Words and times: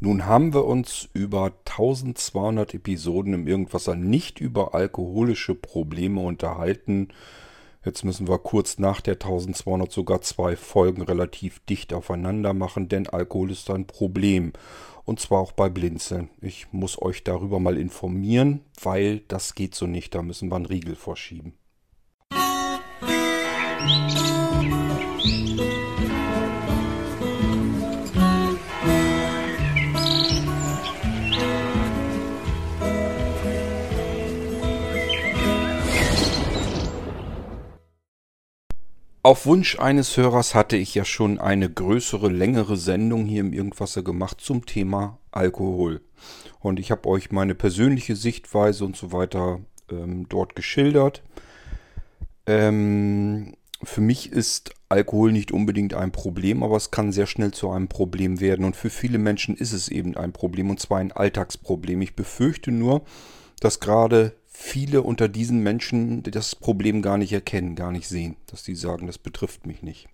Nun 0.00 0.26
haben 0.26 0.54
wir 0.54 0.64
uns 0.64 1.08
über 1.12 1.52
1200 1.64 2.72
Episoden 2.74 3.34
im 3.34 3.48
Irgendwasser 3.48 3.96
nicht 3.96 4.40
über 4.40 4.72
alkoholische 4.72 5.56
Probleme 5.56 6.20
unterhalten. 6.20 7.08
Jetzt 7.84 8.04
müssen 8.04 8.28
wir 8.28 8.38
kurz 8.38 8.78
nach 8.78 9.00
der 9.00 9.14
1200 9.14 9.90
sogar 9.90 10.20
zwei 10.20 10.54
Folgen 10.54 11.02
relativ 11.02 11.58
dicht 11.66 11.92
aufeinander 11.92 12.54
machen, 12.54 12.88
denn 12.88 13.08
Alkohol 13.08 13.50
ist 13.50 13.70
ein 13.70 13.88
Problem. 13.88 14.52
Und 15.04 15.18
zwar 15.18 15.40
auch 15.40 15.50
bei 15.50 15.68
Blinzeln. 15.68 16.30
Ich 16.40 16.72
muss 16.72 17.02
euch 17.02 17.24
darüber 17.24 17.58
mal 17.58 17.76
informieren, 17.76 18.60
weil 18.80 19.20
das 19.26 19.56
geht 19.56 19.74
so 19.74 19.88
nicht. 19.88 20.14
Da 20.14 20.22
müssen 20.22 20.48
wir 20.48 20.56
einen 20.56 20.66
Riegel 20.66 20.94
vorschieben. 20.94 21.54
Musik 23.80 25.77
Auf 39.28 39.44
Wunsch 39.44 39.78
eines 39.78 40.16
Hörers 40.16 40.54
hatte 40.54 40.78
ich 40.78 40.94
ja 40.94 41.04
schon 41.04 41.38
eine 41.38 41.68
größere, 41.68 42.30
längere 42.30 42.78
Sendung 42.78 43.26
hier 43.26 43.42
im 43.42 43.52
Irgendwasser 43.52 44.02
gemacht 44.02 44.40
zum 44.40 44.64
Thema 44.64 45.18
Alkohol. 45.32 46.00
Und 46.60 46.80
ich 46.80 46.90
habe 46.90 47.06
euch 47.10 47.30
meine 47.30 47.54
persönliche 47.54 48.16
Sichtweise 48.16 48.86
und 48.86 48.96
so 48.96 49.12
weiter 49.12 49.60
ähm, 49.90 50.26
dort 50.30 50.56
geschildert. 50.56 51.22
Ähm, 52.46 53.54
für 53.82 54.00
mich 54.00 54.32
ist 54.32 54.72
Alkohol 54.88 55.32
nicht 55.32 55.52
unbedingt 55.52 55.92
ein 55.92 56.10
Problem, 56.10 56.62
aber 56.62 56.78
es 56.78 56.90
kann 56.90 57.12
sehr 57.12 57.26
schnell 57.26 57.50
zu 57.50 57.68
einem 57.68 57.88
Problem 57.88 58.40
werden. 58.40 58.64
Und 58.64 58.76
für 58.76 58.88
viele 58.88 59.18
Menschen 59.18 59.54
ist 59.54 59.74
es 59.74 59.90
eben 59.90 60.16
ein 60.16 60.32
Problem, 60.32 60.70
und 60.70 60.80
zwar 60.80 61.00
ein 61.00 61.12
Alltagsproblem. 61.12 62.00
Ich 62.00 62.16
befürchte 62.16 62.72
nur, 62.72 63.02
dass 63.60 63.78
gerade 63.78 64.37
viele 64.60 65.02
unter 65.02 65.28
diesen 65.28 65.62
Menschen 65.62 66.24
das 66.24 66.56
Problem 66.56 67.00
gar 67.00 67.16
nicht 67.16 67.32
erkennen, 67.32 67.76
gar 67.76 67.92
nicht 67.92 68.08
sehen, 68.08 68.36
dass 68.46 68.64
die 68.64 68.74
sagen, 68.74 69.06
das 69.06 69.16
betrifft 69.16 69.66
mich 69.66 69.82
nicht. 69.82 70.08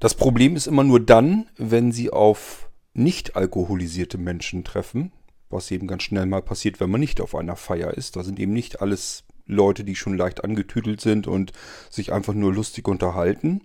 Das 0.00 0.14
Problem 0.14 0.54
ist 0.54 0.66
immer 0.66 0.84
nur 0.84 1.00
dann, 1.00 1.46
wenn 1.56 1.92
sie 1.92 2.10
auf 2.10 2.68
nicht 2.92 3.36
alkoholisierte 3.36 4.18
Menschen 4.18 4.64
treffen, 4.64 5.12
was 5.48 5.70
eben 5.70 5.86
ganz 5.86 6.02
schnell 6.02 6.26
mal 6.26 6.42
passiert, 6.42 6.78
wenn 6.78 6.90
man 6.90 7.00
nicht 7.00 7.22
auf 7.22 7.34
einer 7.34 7.56
Feier 7.56 7.94
ist. 7.94 8.16
Da 8.16 8.22
sind 8.22 8.38
eben 8.38 8.52
nicht 8.52 8.82
alles 8.82 9.24
Leute, 9.46 9.82
die 9.82 9.96
schon 9.96 10.18
leicht 10.18 10.44
angetüdelt 10.44 11.00
sind 11.00 11.26
und 11.26 11.52
sich 11.88 12.12
einfach 12.12 12.34
nur 12.34 12.52
lustig 12.52 12.86
unterhalten, 12.86 13.62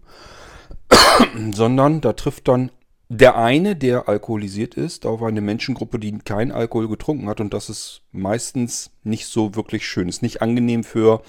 sondern 1.52 1.99
da 1.99 2.13
trifft 2.13 2.47
dann 2.47 2.71
der 3.09 3.38
eine, 3.38 3.75
der 3.75 4.09
alkoholisiert 4.09 4.75
ist, 4.75 5.05
auf 5.05 5.23
eine 5.23 5.41
Menschengruppe, 5.41 5.97
die 6.00 6.17
keinen 6.19 6.52
Alkohol 6.52 6.89
getrunken 6.89 7.30
hat. 7.30 7.39
Und 7.39 7.53
das 7.53 7.69
ist 7.69 8.02
meistens 8.11 8.91
nicht 9.03 9.27
so 9.27 9.55
wirklich 9.55 9.88
schön. 9.88 10.09
Ist 10.09 10.22
nicht 10.22 10.41
angenehm 10.41 10.83
für, 10.83 11.22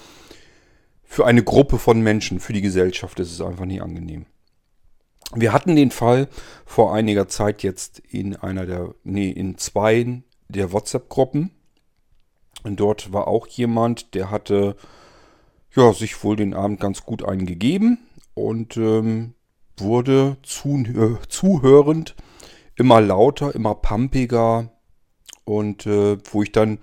für 1.03 1.25
eine 1.25 1.43
Gruppe 1.43 1.79
von 1.79 2.01
Menschen. 2.01 2.39
Für 2.39 2.53
die 2.53 2.61
Gesellschaft 2.61 3.19
ist 3.19 3.31
es 3.31 3.41
einfach 3.41 3.65
nicht 3.65 3.81
angenehm. 3.81 4.25
Wir 5.33 5.53
hatten 5.53 5.75
den 5.75 5.91
Fall 5.91 6.27
vor 6.65 6.93
einiger 6.93 7.27
Zeit 7.27 7.63
jetzt 7.63 7.99
in 7.99 8.35
einer 8.35 8.65
der, 8.65 8.95
nee, 9.03 9.29
in 9.29 9.57
zwei 9.57 10.23
der 10.49 10.73
WhatsApp-Gruppen. 10.73 11.51
Und 12.63 12.79
dort 12.79 13.13
war 13.13 13.27
auch 13.27 13.47
jemand, 13.47 14.15
der 14.15 14.31
hatte, 14.31 14.75
ja, 15.73 15.93
sich 15.93 16.23
wohl 16.25 16.35
den 16.35 16.53
Abend 16.53 16.81
ganz 16.81 17.05
gut 17.05 17.23
eingegeben. 17.23 17.99
Und 18.33 18.75
ähm, 18.75 19.35
wurde 19.79 20.37
zu, 20.43 20.83
zuhörend 21.27 22.15
immer 22.75 23.01
lauter, 23.01 23.53
immer 23.53 23.75
pumpiger 23.75 24.71
und 25.43 25.85
äh, 25.85 26.17
wo 26.31 26.43
ich 26.43 26.51
dann 26.51 26.79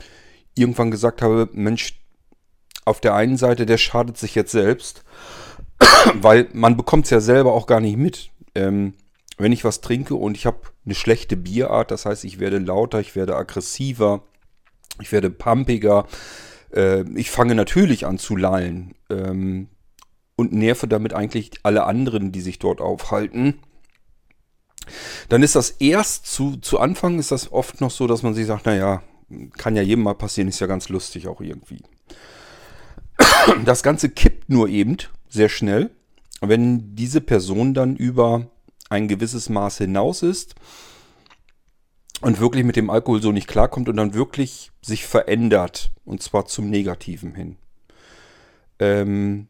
irgendwann 0.55 0.91
gesagt 0.91 1.23
habe, 1.23 1.49
Mensch, 1.53 2.01
auf 2.85 3.01
der 3.01 3.15
einen 3.15 3.37
Seite, 3.37 3.67
der 3.67 3.79
schadet 3.79 4.17
sich 4.17 4.35
jetzt 4.35 4.53
selbst, 4.53 5.05
weil 6.15 6.49
man 6.53 6.77
bekommt 6.77 7.07
es 7.07 7.11
ja 7.11 7.21
selber 7.21 7.53
auch 7.53 7.67
gar 7.67 7.81
nicht 7.81 7.97
mit. 7.97 8.31
Ähm, 8.55 8.95
wenn 9.39 9.53
ich 9.53 9.65
was 9.65 9.81
trinke 9.81 10.15
und 10.15 10.37
ich 10.37 10.47
habe 10.47 10.61
eine 10.85 10.95
schlechte 10.95 11.37
Bierart, 11.37 11.91
das 11.91 12.07
heißt, 12.07 12.25
ich 12.25 12.39
werde 12.39 12.59
lauter, 12.59 13.01
ich 13.01 13.15
werde 13.17 13.37
aggressiver, 13.37 14.23
ich 15.01 15.13
werde 15.13 15.31
pumpiger, 15.31 16.07
äh, 16.73 17.03
ich 17.15 17.31
fange 17.31 17.55
natürlich 17.55 18.07
an 18.07 18.19
zu 18.19 18.37
lallen. 18.37 18.95
Ähm, 19.11 19.69
und 20.37 20.53
nerve 20.53 20.87
damit 20.87 21.15
eigentlich 21.15 21.51
alle 21.63 21.85
anderen, 21.85 22.31
die 22.31 22.43
sich 22.43 22.59
dort 22.59 22.81
aufhalten. 22.81 23.59
Dann 25.29 25.43
ist 25.43 25.57
das 25.57 25.71
erst 25.71 26.27
zu, 26.27 26.57
zu 26.59 26.79
Anfang 26.79 27.19
ist 27.19 27.33
das 27.33 27.51
oft 27.51 27.81
noch 27.81 27.91
so, 27.91 28.07
dass 28.07 28.23
man 28.23 28.35
sich 28.35 28.47
sagt, 28.47 28.67
naja, 28.67 29.03
kann 29.57 29.75
ja 29.75 29.83
jedem 29.83 30.05
mal 30.05 30.15
passieren, 30.15 30.49
ist 30.49 30.61
ja 30.61 30.67
ganz 30.67 30.89
lustig 30.89 31.27
auch 31.27 31.41
irgendwie. 31.41 31.83
Das 33.65 33.83
Ganze 33.83 34.11
kippt 34.11 34.51
nur 34.51 34.69
eben 34.69 34.99
sehr 35.29 35.49
schnell, 35.49 35.91
wenn 36.41 36.95
diese 36.95 37.21
Person 37.21 37.75
dann 37.75 37.97
über 37.97 38.47
ein 38.89 39.09
gewisses 39.09 39.49
Maß 39.49 39.79
hinaus 39.79 40.23
ist 40.23 40.55
und 42.21 42.41
wirklich 42.41 42.65
mit 42.65 42.77
dem 42.77 42.91
Alkohol 42.91 43.21
so 43.21 43.33
nicht 43.33 43.49
klarkommt 43.49 43.89
und 43.89 43.97
dann 43.97 44.15
wirklich 44.15 44.71
sich 44.83 45.07
verändert 45.07 45.93
und 46.05 46.23
zwar 46.23 46.47
zum 46.47 46.71
Negativen 46.71 47.35
hin. 47.35 47.57
Ähm, 48.79 49.49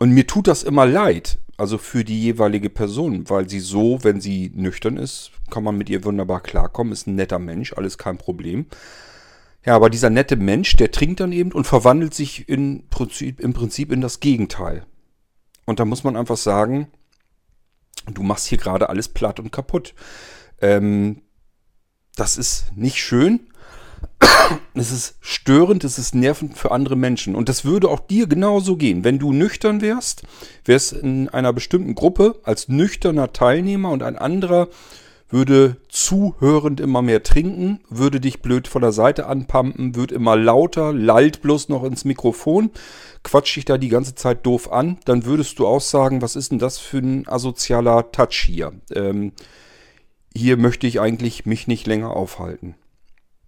und 0.00 0.12
mir 0.12 0.26
tut 0.26 0.48
das 0.48 0.62
immer 0.62 0.86
leid, 0.86 1.38
also 1.58 1.76
für 1.76 2.04
die 2.04 2.18
jeweilige 2.22 2.70
Person, 2.70 3.28
weil 3.28 3.50
sie 3.50 3.60
so, 3.60 4.02
wenn 4.02 4.18
sie 4.18 4.50
nüchtern 4.54 4.96
ist, 4.96 5.30
kann 5.50 5.62
man 5.62 5.76
mit 5.76 5.90
ihr 5.90 6.04
wunderbar 6.04 6.40
klarkommen, 6.40 6.94
ist 6.94 7.06
ein 7.06 7.16
netter 7.16 7.38
Mensch, 7.38 7.74
alles 7.74 7.98
kein 7.98 8.16
Problem. 8.16 8.64
Ja, 9.62 9.76
aber 9.76 9.90
dieser 9.90 10.08
nette 10.08 10.36
Mensch, 10.36 10.74
der 10.76 10.90
trinkt 10.90 11.20
dann 11.20 11.32
eben 11.32 11.52
und 11.52 11.66
verwandelt 11.66 12.14
sich 12.14 12.48
in 12.48 12.88
Prinzip, 12.88 13.40
im 13.40 13.52
Prinzip 13.52 13.92
in 13.92 14.00
das 14.00 14.20
Gegenteil. 14.20 14.86
Und 15.66 15.80
da 15.80 15.84
muss 15.84 16.02
man 16.02 16.16
einfach 16.16 16.38
sagen, 16.38 16.88
du 18.06 18.22
machst 18.22 18.46
hier 18.46 18.56
gerade 18.56 18.88
alles 18.88 19.08
platt 19.10 19.38
und 19.38 19.52
kaputt. 19.52 19.94
Ähm, 20.62 21.20
das 22.16 22.38
ist 22.38 22.74
nicht 22.74 22.96
schön 22.96 23.49
es 24.74 24.92
ist 24.92 25.16
störend, 25.20 25.84
es 25.84 25.98
ist 25.98 26.14
nervend 26.14 26.56
für 26.56 26.70
andere 26.70 26.96
Menschen. 26.96 27.34
Und 27.34 27.48
das 27.48 27.64
würde 27.64 27.88
auch 27.88 28.00
dir 28.00 28.26
genauso 28.26 28.76
gehen. 28.76 29.04
Wenn 29.04 29.18
du 29.18 29.32
nüchtern 29.32 29.80
wärst, 29.80 30.22
wärst 30.64 30.92
in 30.92 31.28
einer 31.28 31.52
bestimmten 31.52 31.94
Gruppe 31.94 32.36
als 32.44 32.68
nüchterner 32.68 33.32
Teilnehmer 33.32 33.90
und 33.90 34.02
ein 34.02 34.16
anderer 34.16 34.68
würde 35.30 35.76
zuhörend 35.88 36.80
immer 36.80 37.02
mehr 37.02 37.22
trinken, 37.22 37.80
würde 37.88 38.20
dich 38.20 38.42
blöd 38.42 38.66
von 38.66 38.82
der 38.82 38.92
Seite 38.92 39.26
anpumpen, 39.26 39.94
wird 39.94 40.12
immer 40.12 40.36
lauter, 40.36 40.92
lallt 40.92 41.40
bloß 41.40 41.68
noch 41.68 41.84
ins 41.84 42.04
Mikrofon, 42.04 42.70
quatscht 43.22 43.56
dich 43.56 43.64
da 43.64 43.78
die 43.78 43.88
ganze 43.88 44.16
Zeit 44.16 44.44
doof 44.44 44.72
an, 44.72 44.98
dann 45.04 45.24
würdest 45.24 45.58
du 45.58 45.66
auch 45.66 45.80
sagen, 45.80 46.20
was 46.20 46.36
ist 46.36 46.50
denn 46.50 46.58
das 46.58 46.78
für 46.78 46.98
ein 46.98 47.28
asozialer 47.28 48.10
Touch 48.10 48.44
hier? 48.44 48.72
Ähm, 48.92 49.32
hier 50.34 50.56
möchte 50.56 50.86
ich 50.86 51.00
eigentlich 51.00 51.46
mich 51.46 51.68
nicht 51.68 51.86
länger 51.86 52.10
aufhalten. 52.10 52.74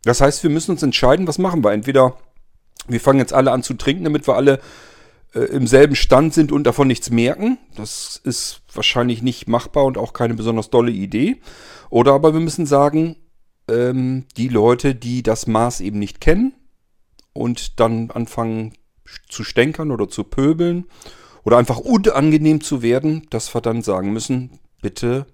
Das 0.04 0.20
heißt, 0.20 0.42
wir 0.42 0.50
müssen 0.50 0.72
uns 0.72 0.82
entscheiden, 0.82 1.26
was 1.26 1.38
machen 1.38 1.62
wir. 1.64 1.72
Entweder 1.72 2.16
wir 2.88 3.00
fangen 3.00 3.20
jetzt 3.20 3.32
alle 3.32 3.52
an 3.52 3.62
zu 3.62 3.74
trinken, 3.74 4.04
damit 4.04 4.26
wir 4.26 4.34
alle 4.34 4.60
äh, 5.34 5.40
im 5.40 5.66
selben 5.66 5.94
Stand 5.94 6.34
sind 6.34 6.52
und 6.52 6.64
davon 6.64 6.88
nichts 6.88 7.10
merken. 7.10 7.58
Das 7.76 8.20
ist 8.22 8.62
wahrscheinlich 8.72 9.22
nicht 9.22 9.48
machbar 9.48 9.84
und 9.84 9.98
auch 9.98 10.12
keine 10.12 10.34
besonders 10.34 10.70
dolle 10.70 10.90
Idee. 10.90 11.40
Oder 11.90 12.12
aber 12.12 12.32
wir 12.32 12.40
müssen 12.40 12.66
sagen, 12.66 13.16
ähm, 13.68 14.26
die 14.36 14.48
Leute, 14.48 14.94
die 14.94 15.22
das 15.22 15.46
Maß 15.46 15.80
eben 15.80 15.98
nicht 15.98 16.20
kennen 16.20 16.54
und 17.32 17.78
dann 17.80 18.10
anfangen 18.10 18.72
zu 19.28 19.44
stänkern 19.44 19.90
oder 19.90 20.08
zu 20.08 20.24
pöbeln 20.24 20.86
oder 21.44 21.58
einfach 21.58 21.78
unangenehm 21.78 22.60
zu 22.60 22.82
werden, 22.82 23.26
dass 23.30 23.54
wir 23.54 23.60
dann 23.60 23.82
sagen 23.82 24.12
müssen, 24.12 24.58
bitte, 24.80 25.26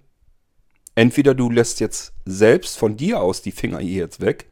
entweder 0.95 1.35
du 1.35 1.51
lässt 1.51 1.81
jetzt 1.81 2.13
selbst 2.25 2.77
von 2.77 2.97
dir 2.97 3.21
aus 3.21 3.41
die 3.41 3.53
Finger 3.53 3.79
hier 3.79 4.05
jetzt 4.05 4.21
weg 4.21 4.47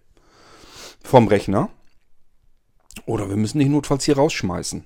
vom 1.06 1.28
Rechner. 1.28 1.70
Oder 3.04 3.28
wir 3.28 3.36
müssen 3.36 3.58
dich 3.58 3.68
notfalls 3.68 4.04
hier 4.04 4.16
rausschmeißen. 4.16 4.84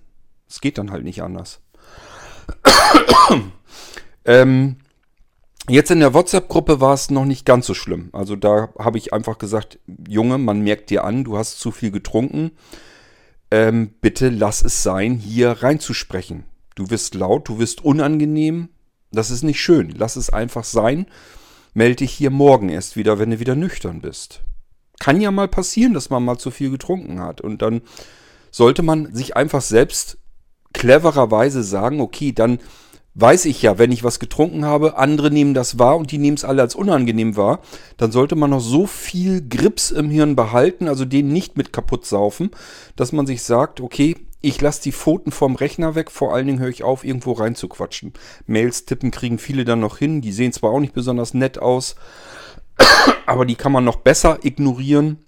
Es 0.48 0.60
geht 0.60 0.78
dann 0.78 0.90
halt 0.90 1.04
nicht 1.04 1.22
anders. 1.22 1.60
ähm, 4.24 4.76
jetzt 5.68 5.90
in 5.90 6.00
der 6.00 6.12
WhatsApp-Gruppe 6.12 6.80
war 6.80 6.94
es 6.94 7.10
noch 7.10 7.24
nicht 7.24 7.46
ganz 7.46 7.66
so 7.66 7.74
schlimm. 7.74 8.10
Also 8.12 8.36
da 8.36 8.70
habe 8.78 8.98
ich 8.98 9.12
einfach 9.12 9.38
gesagt, 9.38 9.78
Junge, 10.08 10.38
man 10.38 10.60
merkt 10.60 10.90
dir 10.90 11.04
an, 11.04 11.24
du 11.24 11.38
hast 11.38 11.60
zu 11.60 11.70
viel 11.70 11.90
getrunken. 11.90 12.52
Ähm, 13.52 13.94
bitte 14.00 14.28
lass 14.28 14.62
es 14.62 14.82
sein, 14.82 15.16
hier 15.16 15.50
reinzusprechen. 15.50 16.44
Du 16.74 16.90
wirst 16.90 17.14
laut, 17.14 17.48
du 17.48 17.58
wirst 17.58 17.84
unangenehm. 17.84 18.68
Das 19.12 19.30
ist 19.30 19.42
nicht 19.42 19.60
schön. 19.60 19.94
Lass 19.96 20.16
es 20.16 20.30
einfach 20.30 20.64
sein. 20.64 21.06
Melde 21.74 21.96
dich 21.96 22.12
hier 22.12 22.30
morgen 22.30 22.68
erst 22.68 22.96
wieder, 22.96 23.18
wenn 23.18 23.30
du 23.30 23.40
wieder 23.40 23.54
nüchtern 23.54 24.00
bist 24.00 24.42
kann 25.00 25.20
ja 25.20 25.32
mal 25.32 25.48
passieren, 25.48 25.94
dass 25.94 26.10
man 26.10 26.24
mal 26.24 26.38
zu 26.38 26.52
viel 26.52 26.70
getrunken 26.70 27.18
hat. 27.18 27.40
Und 27.40 27.62
dann 27.62 27.80
sollte 28.52 28.82
man 28.82 29.12
sich 29.12 29.36
einfach 29.36 29.62
selbst 29.62 30.18
clevererweise 30.72 31.64
sagen, 31.64 32.00
okay, 32.00 32.32
dann 32.32 32.60
weiß 33.14 33.46
ich 33.46 33.60
ja, 33.62 33.76
wenn 33.78 33.90
ich 33.90 34.04
was 34.04 34.20
getrunken 34.20 34.64
habe, 34.64 34.96
andere 34.96 35.32
nehmen 35.32 35.52
das 35.52 35.78
wahr 35.78 35.96
und 35.96 36.12
die 36.12 36.18
nehmen 36.18 36.36
es 36.36 36.44
alle 36.44 36.62
als 36.62 36.76
unangenehm 36.76 37.36
wahr, 37.36 37.60
dann 37.96 38.12
sollte 38.12 38.36
man 38.36 38.50
noch 38.50 38.60
so 38.60 38.86
viel 38.86 39.46
Grips 39.46 39.90
im 39.90 40.10
Hirn 40.10 40.36
behalten, 40.36 40.86
also 40.86 41.04
den 41.04 41.28
nicht 41.28 41.56
mit 41.56 41.72
kaputt 41.72 42.06
saufen, 42.06 42.50
dass 42.94 43.10
man 43.10 43.26
sich 43.26 43.42
sagt, 43.42 43.80
okay, 43.80 44.16
ich 44.42 44.60
lasse 44.60 44.82
die 44.82 44.92
Pfoten 44.92 45.32
vom 45.32 45.56
Rechner 45.56 45.96
weg, 45.96 46.10
vor 46.10 46.34
allen 46.34 46.46
Dingen 46.46 46.60
höre 46.60 46.68
ich 46.68 46.84
auf, 46.84 47.04
irgendwo 47.04 47.32
reinzuquatschen. 47.32 48.14
Mails 48.46 48.86
tippen 48.86 49.10
kriegen 49.10 49.38
viele 49.38 49.64
dann 49.64 49.80
noch 49.80 49.98
hin, 49.98 50.22
die 50.22 50.32
sehen 50.32 50.52
zwar 50.52 50.70
auch 50.70 50.80
nicht 50.80 50.94
besonders 50.94 51.34
nett 51.34 51.58
aus, 51.58 51.96
aber 53.26 53.46
die 53.46 53.54
kann 53.54 53.72
man 53.72 53.84
noch 53.84 53.96
besser 53.96 54.38
ignorieren, 54.42 55.24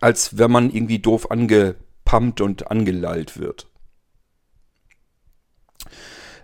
als 0.00 0.38
wenn 0.38 0.50
man 0.50 0.70
irgendwie 0.70 0.98
doof 0.98 1.30
angepumpt 1.30 2.40
und 2.40 2.70
angelallt 2.70 3.38
wird. 3.38 3.68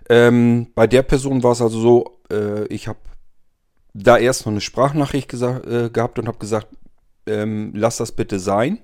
Ähm, 0.09 0.67
bei 0.75 0.87
der 0.87 1.01
Person 1.01 1.43
war 1.43 1.53
es 1.53 1.61
also 1.61 1.79
so, 1.79 2.19
äh, 2.31 2.65
ich 2.67 2.87
habe 2.87 2.99
da 3.93 4.17
erst 4.17 4.45
noch 4.45 4.51
eine 4.51 4.61
Sprachnachricht 4.61 5.33
äh, 5.33 5.89
gehabt 5.89 6.19
und 6.19 6.27
habe 6.27 6.37
gesagt, 6.37 6.67
ähm, 7.25 7.71
lass 7.73 7.97
das 7.97 8.11
bitte 8.11 8.39
sein. 8.39 8.79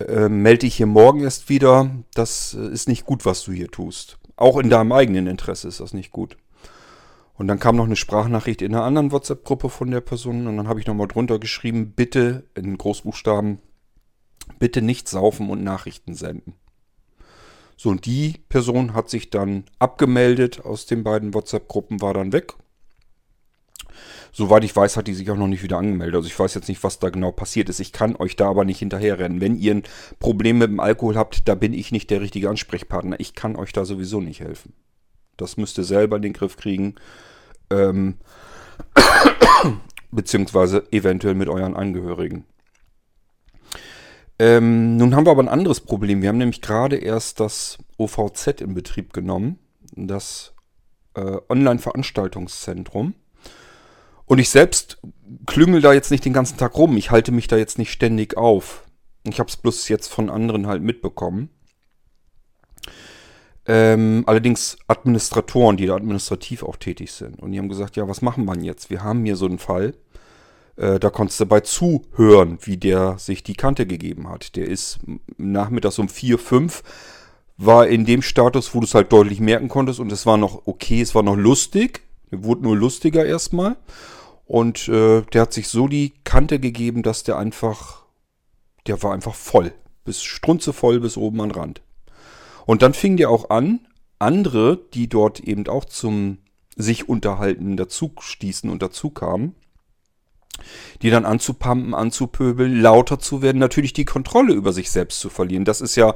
Ähm, 0.00 0.42
melde 0.42 0.60
dich 0.60 0.74
hier 0.74 0.86
morgen 0.86 1.20
erst 1.20 1.48
wieder. 1.48 1.90
Das 2.14 2.54
äh, 2.54 2.68
ist 2.68 2.88
nicht 2.88 3.06
gut, 3.06 3.24
was 3.24 3.44
du 3.44 3.52
hier 3.52 3.70
tust. 3.70 4.18
Auch 4.36 4.58
in 4.58 4.68
deinem 4.68 4.92
eigenen 4.92 5.28
Interesse 5.28 5.68
ist 5.68 5.80
das 5.80 5.94
nicht 5.94 6.10
gut. 6.10 6.36
Und 7.36 7.48
dann 7.48 7.58
kam 7.58 7.76
noch 7.76 7.86
eine 7.86 7.96
Sprachnachricht 7.96 8.62
in 8.62 8.74
einer 8.74 8.84
anderen 8.84 9.10
WhatsApp-Gruppe 9.10 9.68
von 9.68 9.90
der 9.90 10.00
Person 10.00 10.46
und 10.46 10.56
dann 10.56 10.68
habe 10.68 10.80
ich 10.80 10.86
nochmal 10.86 11.08
drunter 11.08 11.38
geschrieben, 11.38 11.92
bitte 11.96 12.44
in 12.54 12.78
Großbuchstaben, 12.78 13.58
bitte 14.60 14.82
nicht 14.82 15.08
saufen 15.08 15.50
und 15.50 15.64
Nachrichten 15.64 16.14
senden. 16.14 16.54
So, 17.76 17.90
und 17.90 18.06
die 18.06 18.36
Person 18.48 18.94
hat 18.94 19.10
sich 19.10 19.30
dann 19.30 19.64
abgemeldet 19.80 20.64
aus 20.64 20.86
den 20.86 21.02
beiden 21.02 21.34
WhatsApp-Gruppen, 21.34 22.00
war 22.00 22.14
dann 22.14 22.32
weg. 22.32 22.54
Soweit 24.32 24.64
ich 24.64 24.74
weiß, 24.74 24.96
hat 24.96 25.06
die 25.06 25.14
sich 25.14 25.30
auch 25.30 25.36
noch 25.36 25.46
nicht 25.46 25.62
wieder 25.62 25.78
angemeldet. 25.78 26.16
Also 26.16 26.26
ich 26.26 26.38
weiß 26.38 26.54
jetzt 26.54 26.68
nicht, 26.68 26.82
was 26.82 26.98
da 26.98 27.10
genau 27.10 27.30
passiert 27.30 27.68
ist. 27.68 27.78
Ich 27.78 27.92
kann 27.92 28.16
euch 28.16 28.34
da 28.36 28.48
aber 28.48 28.64
nicht 28.64 28.80
hinterherrennen. 28.80 29.40
Wenn 29.40 29.56
ihr 29.56 29.74
ein 29.74 29.82
Problem 30.18 30.58
mit 30.58 30.70
dem 30.70 30.80
Alkohol 30.80 31.16
habt, 31.16 31.48
da 31.48 31.54
bin 31.54 31.72
ich 31.72 31.92
nicht 31.92 32.10
der 32.10 32.20
richtige 32.20 32.48
Ansprechpartner. 32.48 33.18
Ich 33.20 33.34
kann 33.34 33.54
euch 33.54 33.72
da 33.72 33.84
sowieso 33.84 34.20
nicht 34.20 34.40
helfen. 34.40 34.72
Das 35.36 35.56
müsst 35.56 35.78
ihr 35.78 35.84
selber 35.84 36.16
in 36.16 36.22
den 36.22 36.32
Griff 36.32 36.56
kriegen. 36.56 36.94
Ähm, 37.70 38.16
beziehungsweise 40.10 40.84
eventuell 40.92 41.34
mit 41.34 41.48
euren 41.48 41.74
Angehörigen. 41.74 42.44
Ähm, 44.38 44.96
nun 44.96 45.14
haben 45.14 45.26
wir 45.26 45.30
aber 45.30 45.42
ein 45.42 45.48
anderes 45.48 45.80
Problem. 45.80 46.22
Wir 46.22 46.28
haben 46.28 46.38
nämlich 46.38 46.60
gerade 46.60 46.96
erst 46.96 47.40
das 47.40 47.78
OVZ 47.98 48.60
in 48.60 48.74
Betrieb 48.74 49.12
genommen, 49.12 49.58
das 49.94 50.54
äh, 51.14 51.38
Online-Veranstaltungszentrum. 51.48 53.14
Und 54.26 54.38
ich 54.38 54.50
selbst 54.50 55.00
klüngel 55.46 55.80
da 55.80 55.92
jetzt 55.92 56.10
nicht 56.10 56.24
den 56.24 56.32
ganzen 56.32 56.56
Tag 56.56 56.76
rum. 56.76 56.96
Ich 56.96 57.10
halte 57.10 57.30
mich 57.30 57.46
da 57.46 57.56
jetzt 57.56 57.78
nicht 57.78 57.92
ständig 57.92 58.36
auf. 58.36 58.84
Ich 59.24 59.38
habe 59.38 59.48
es 59.48 59.56
bloß 59.56 59.88
jetzt 59.88 60.08
von 60.08 60.30
anderen 60.30 60.66
halt 60.66 60.82
mitbekommen. 60.82 61.50
Ähm, 63.66 64.24
allerdings 64.26 64.76
Administratoren, 64.88 65.76
die 65.76 65.86
da 65.86 65.96
administrativ 65.96 66.62
auch 66.62 66.76
tätig 66.76 67.12
sind. 67.12 67.40
Und 67.40 67.52
die 67.52 67.58
haben 67.58 67.68
gesagt, 67.68 67.96
ja, 67.96 68.06
was 68.08 68.20
machen 68.20 68.44
wir 68.44 68.56
jetzt? 68.58 68.90
Wir 68.90 69.02
haben 69.02 69.24
hier 69.24 69.36
so 69.36 69.46
einen 69.46 69.58
Fall. 69.58 69.94
Äh, 70.76 70.98
da 70.98 71.10
konntest 71.10 71.40
du 71.40 71.46
bei 71.46 71.60
zuhören, 71.60 72.58
wie 72.62 72.76
der 72.76 73.18
sich 73.18 73.42
die 73.42 73.54
Kante 73.54 73.86
gegeben 73.86 74.28
hat. 74.28 74.56
Der 74.56 74.66
ist 74.66 74.98
nachmittags 75.38 75.98
um 75.98 76.08
4, 76.08 76.38
5 76.38 76.82
war 77.56 77.86
in 77.86 78.04
dem 78.04 78.22
Status, 78.22 78.74
wo 78.74 78.80
du 78.80 78.86
es 78.86 78.94
halt 78.94 79.12
deutlich 79.12 79.40
merken 79.40 79.68
konntest 79.68 80.00
und 80.00 80.10
es 80.10 80.26
war 80.26 80.36
noch 80.36 80.66
okay, 80.66 81.00
es 81.00 81.14
war 81.14 81.22
noch 81.22 81.36
lustig. 81.36 82.02
Wurde 82.30 82.62
nur 82.62 82.76
lustiger 82.76 83.24
erstmal. 83.24 83.76
Und 84.44 84.88
äh, 84.88 85.22
der 85.32 85.42
hat 85.42 85.52
sich 85.52 85.68
so 85.68 85.86
die 85.86 86.12
Kante 86.24 86.58
gegeben, 86.58 87.02
dass 87.02 87.22
der 87.22 87.38
einfach, 87.38 88.04
der 88.86 89.02
war 89.02 89.12
einfach 89.12 89.34
voll. 89.34 89.72
Bis 90.04 90.22
strunzevoll 90.22 91.00
bis 91.00 91.16
oben 91.16 91.40
an 91.40 91.52
Rand. 91.52 91.83
Und 92.66 92.82
dann 92.82 92.94
fing 92.94 93.16
der 93.16 93.30
auch 93.30 93.50
an, 93.50 93.80
andere, 94.18 94.80
die 94.94 95.08
dort 95.08 95.40
eben 95.40 95.66
auch 95.68 95.84
zum 95.84 96.38
sich 96.76 97.08
unterhalten 97.08 97.76
dazu 97.76 98.12
stießen 98.18 98.70
und 98.70 98.82
dazu 98.82 99.10
kamen, 99.10 99.54
die 101.02 101.10
dann 101.10 101.24
anzupumpen, 101.24 101.94
anzupöbeln, 101.94 102.80
lauter 102.80 103.18
zu 103.18 103.42
werden, 103.42 103.58
natürlich 103.58 103.92
die 103.92 104.04
Kontrolle 104.04 104.54
über 104.54 104.72
sich 104.72 104.90
selbst 104.90 105.20
zu 105.20 105.28
verlieren. 105.28 105.64
Das 105.64 105.80
ist 105.80 105.96
ja 105.96 106.14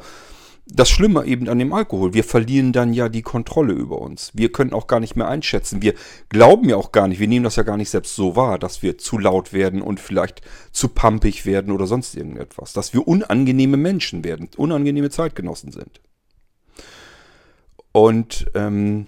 das 0.71 0.91
Schlimme 0.91 1.25
eben 1.25 1.49
an 1.49 1.59
dem 1.59 1.73
Alkohol. 1.73 2.13
Wir 2.13 2.25
verlieren 2.25 2.73
dann 2.73 2.93
ja 2.93 3.09
die 3.09 3.23
Kontrolle 3.23 3.73
über 3.73 4.01
uns. 4.01 4.33
Wir 4.35 4.53
können 4.53 4.73
auch 4.73 4.87
gar 4.87 5.01
nicht 5.01 5.17
mehr 5.17 5.29
einschätzen. 5.29 5.81
Wir 5.81 5.95
glauben 6.29 6.69
ja 6.69 6.77
auch 6.77 6.93
gar 6.93 7.09
nicht, 7.09 7.21
wir 7.21 7.29
nehmen 7.29 7.45
das 7.45 7.57
ja 7.57 7.63
gar 7.63 7.79
nicht 7.79 7.91
selbst 7.91 8.15
so 8.15 8.37
wahr, 8.37 8.59
dass 8.59 8.83
wir 8.83 8.99
zu 8.99 9.19
laut 9.19 9.53
werden 9.53 9.81
und 9.81 9.99
vielleicht 9.99 10.43
zu 10.71 10.89
pumpig 10.89 11.47
werden 11.47 11.73
oder 11.73 11.87
sonst 11.87 12.15
irgendetwas. 12.15 12.75
Dass 12.75 12.93
wir 12.93 13.09
unangenehme 13.09 13.77
Menschen 13.77 14.25
werden, 14.25 14.51
unangenehme 14.57 15.11
Zeitgenossen 15.11 15.73
sind. 15.73 16.01
Und 17.93 18.47
ähm, 18.55 19.07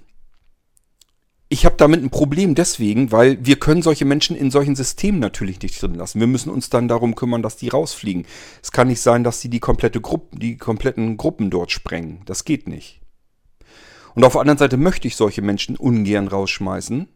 ich 1.53 1.65
habe 1.65 1.75
damit 1.77 2.01
ein 2.01 2.11
Problem 2.11 2.55
deswegen, 2.55 3.11
weil 3.11 3.45
wir 3.45 3.57
können 3.57 3.83
solche 3.83 4.05
Menschen 4.05 4.37
in 4.37 4.53
solchen 4.53 4.77
Systemen 4.77 5.21
natürlich 5.21 5.61
nicht 5.61 5.83
drin 5.83 5.97
lassen. 5.97 6.21
Wir 6.21 6.29
müssen 6.29 6.49
uns 6.51 6.71
dann 6.71 6.87
darum 6.87 7.17
kümmern, 7.17 7.43
dass 7.43 7.57
die 7.57 7.69
rausfliegen. 7.69 8.25
Es 8.63 8.71
kann 8.71 8.87
nicht 8.87 9.01
sein, 9.01 9.25
dass 9.25 9.41
die 9.41 9.49
die 9.49 9.59
komplette 9.59 10.01
Gruppe, 10.01 10.39
die 10.39 10.57
kompletten 10.57 11.17
Gruppen 11.17 11.51
dort 11.51 11.73
sprengen. 11.73 12.23
Das 12.25 12.45
geht 12.45 12.69
nicht. 12.69 13.01
Und 14.15 14.23
auf 14.23 14.33
der 14.33 14.43
anderen 14.43 14.59
Seite 14.59 14.77
möchte 14.77 15.09
ich 15.09 15.17
solche 15.17 15.43
Menschen 15.43 15.77
ungern 15.77 16.29
rausschmeißen, 16.29 17.09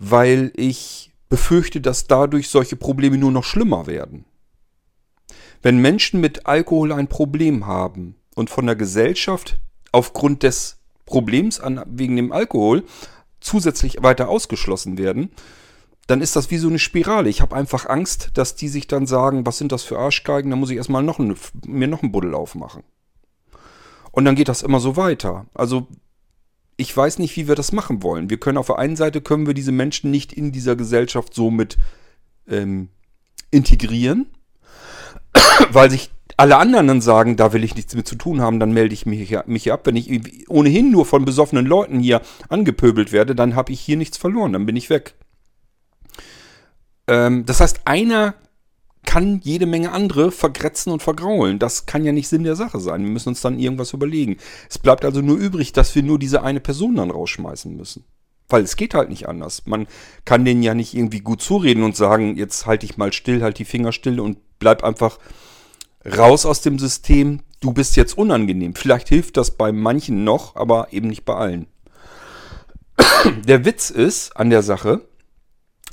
weil 0.00 0.52
ich 0.56 1.12
befürchte, 1.28 1.80
dass 1.80 2.08
dadurch 2.08 2.48
solche 2.48 2.76
Probleme 2.76 3.18
nur 3.18 3.30
noch 3.30 3.44
schlimmer 3.44 3.86
werden. 3.86 4.24
Wenn 5.62 5.78
Menschen 5.78 6.20
mit 6.20 6.46
Alkohol 6.46 6.92
ein 6.92 7.06
Problem 7.06 7.66
haben 7.68 8.16
und 8.34 8.50
von 8.50 8.66
der 8.66 8.74
Gesellschaft 8.74 9.60
aufgrund 9.92 10.42
des 10.42 10.78
Problems 11.06 11.60
an, 11.60 11.82
wegen 11.86 12.16
dem 12.16 12.32
Alkohol 12.32 12.84
zusätzlich 13.40 14.02
weiter 14.02 14.28
ausgeschlossen 14.28 14.98
werden, 14.98 15.30
dann 16.06 16.20
ist 16.20 16.36
das 16.36 16.50
wie 16.50 16.58
so 16.58 16.68
eine 16.68 16.78
Spirale. 16.78 17.28
Ich 17.28 17.40
habe 17.40 17.54
einfach 17.54 17.86
Angst, 17.86 18.30
dass 18.34 18.56
die 18.56 18.68
sich 18.68 18.86
dann 18.86 19.06
sagen, 19.06 19.46
was 19.46 19.58
sind 19.58 19.72
das 19.72 19.82
für 19.82 19.98
Arschgeigen, 19.98 20.50
da 20.50 20.56
muss 20.56 20.70
ich 20.70 20.76
erstmal 20.76 21.02
noch 21.02 21.18
eine, 21.18 21.34
mir 21.66 21.88
noch 21.88 22.02
einen 22.02 22.12
Buddel 22.12 22.34
aufmachen. 22.34 22.82
Und 24.10 24.24
dann 24.24 24.34
geht 24.34 24.48
das 24.48 24.62
immer 24.62 24.80
so 24.80 24.96
weiter. 24.96 25.46
Also 25.54 25.86
ich 26.76 26.94
weiß 26.96 27.18
nicht, 27.18 27.36
wie 27.36 27.48
wir 27.48 27.54
das 27.54 27.72
machen 27.72 28.02
wollen. 28.02 28.30
Wir 28.30 28.38
können 28.38 28.58
auf 28.58 28.66
der 28.66 28.78
einen 28.78 28.96
Seite 28.96 29.20
können 29.20 29.46
wir 29.46 29.54
diese 29.54 29.72
Menschen 29.72 30.10
nicht 30.10 30.32
in 30.32 30.52
dieser 30.52 30.76
Gesellschaft 30.76 31.34
so 31.34 31.50
mit 31.50 31.78
ähm, 32.48 32.88
integrieren, 33.50 34.26
weil 35.70 35.90
sich 35.90 36.10
alle 36.36 36.56
anderen 36.56 36.86
dann 36.86 37.00
sagen, 37.00 37.36
da 37.36 37.52
will 37.52 37.64
ich 37.64 37.74
nichts 37.74 37.94
mit 37.94 38.06
zu 38.06 38.16
tun 38.16 38.40
haben, 38.40 38.60
dann 38.60 38.72
melde 38.72 38.94
ich 38.94 39.06
mich, 39.06 39.36
mich 39.46 39.72
ab. 39.72 39.82
Wenn 39.84 39.96
ich 39.96 40.48
ohnehin 40.48 40.90
nur 40.90 41.06
von 41.06 41.24
besoffenen 41.24 41.66
Leuten 41.66 41.98
hier 42.00 42.22
angepöbelt 42.48 43.12
werde, 43.12 43.34
dann 43.34 43.54
habe 43.54 43.72
ich 43.72 43.80
hier 43.80 43.96
nichts 43.96 44.16
verloren, 44.16 44.52
dann 44.52 44.66
bin 44.66 44.76
ich 44.76 44.90
weg. 44.90 45.14
Ähm, 47.08 47.44
das 47.46 47.60
heißt, 47.60 47.82
einer 47.84 48.34
kann 49.04 49.40
jede 49.42 49.66
Menge 49.66 49.92
andere 49.92 50.30
vergrätzen 50.30 50.92
und 50.92 51.02
vergraulen. 51.02 51.58
Das 51.58 51.86
kann 51.86 52.04
ja 52.04 52.12
nicht 52.12 52.28
Sinn 52.28 52.44
der 52.44 52.56
Sache 52.56 52.78
sein. 52.80 53.02
Wir 53.02 53.10
müssen 53.10 53.30
uns 53.30 53.40
dann 53.40 53.58
irgendwas 53.58 53.92
überlegen. 53.92 54.36
Es 54.70 54.78
bleibt 54.78 55.04
also 55.04 55.20
nur 55.20 55.36
übrig, 55.36 55.72
dass 55.72 55.94
wir 55.94 56.02
nur 56.02 56.18
diese 56.18 56.42
eine 56.42 56.60
Person 56.60 56.96
dann 56.96 57.10
rausschmeißen 57.10 57.76
müssen. 57.76 58.04
Weil 58.48 58.62
es 58.62 58.76
geht 58.76 58.94
halt 58.94 59.08
nicht 59.08 59.28
anders. 59.28 59.62
Man 59.66 59.86
kann 60.24 60.44
denen 60.44 60.62
ja 60.62 60.74
nicht 60.74 60.94
irgendwie 60.94 61.20
gut 61.20 61.42
zureden 61.42 61.82
und 61.82 61.96
sagen, 61.96 62.36
jetzt 62.36 62.66
halte 62.66 62.86
ich 62.86 62.96
mal 62.96 63.12
still, 63.12 63.42
halt 63.42 63.58
die 63.58 63.64
Finger 63.64 63.92
still 63.92 64.20
und 64.20 64.38
bleib 64.58 64.84
einfach 64.84 65.18
raus 66.04 66.46
aus 66.46 66.60
dem 66.60 66.78
System, 66.78 67.40
du 67.60 67.72
bist 67.72 67.96
jetzt 67.96 68.16
unangenehm. 68.16 68.74
Vielleicht 68.74 69.08
hilft 69.08 69.36
das 69.36 69.52
bei 69.52 69.72
manchen 69.72 70.24
noch, 70.24 70.56
aber 70.56 70.92
eben 70.92 71.08
nicht 71.08 71.24
bei 71.24 71.34
allen. 71.34 71.66
Der 73.44 73.64
Witz 73.64 73.90
ist 73.90 74.36
an 74.36 74.50
der 74.50 74.62
Sache, 74.62 75.02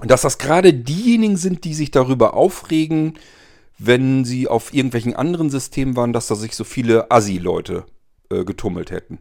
dass 0.03 0.21
das 0.21 0.37
gerade 0.37 0.73
diejenigen 0.73 1.37
sind, 1.37 1.63
die 1.63 1.73
sich 1.73 1.91
darüber 1.91 2.33
aufregen, 2.33 3.17
wenn 3.77 4.25
sie 4.25 4.47
auf 4.47 4.73
irgendwelchen 4.73 5.15
anderen 5.15 5.49
Systemen 5.49 5.95
waren, 5.95 6.13
dass 6.13 6.27
da 6.27 6.35
sich 6.35 6.55
so 6.55 6.63
viele 6.63 7.11
Assi-Leute 7.11 7.85
äh, 8.29 8.43
getummelt 8.43 8.91
hätten. 8.91 9.19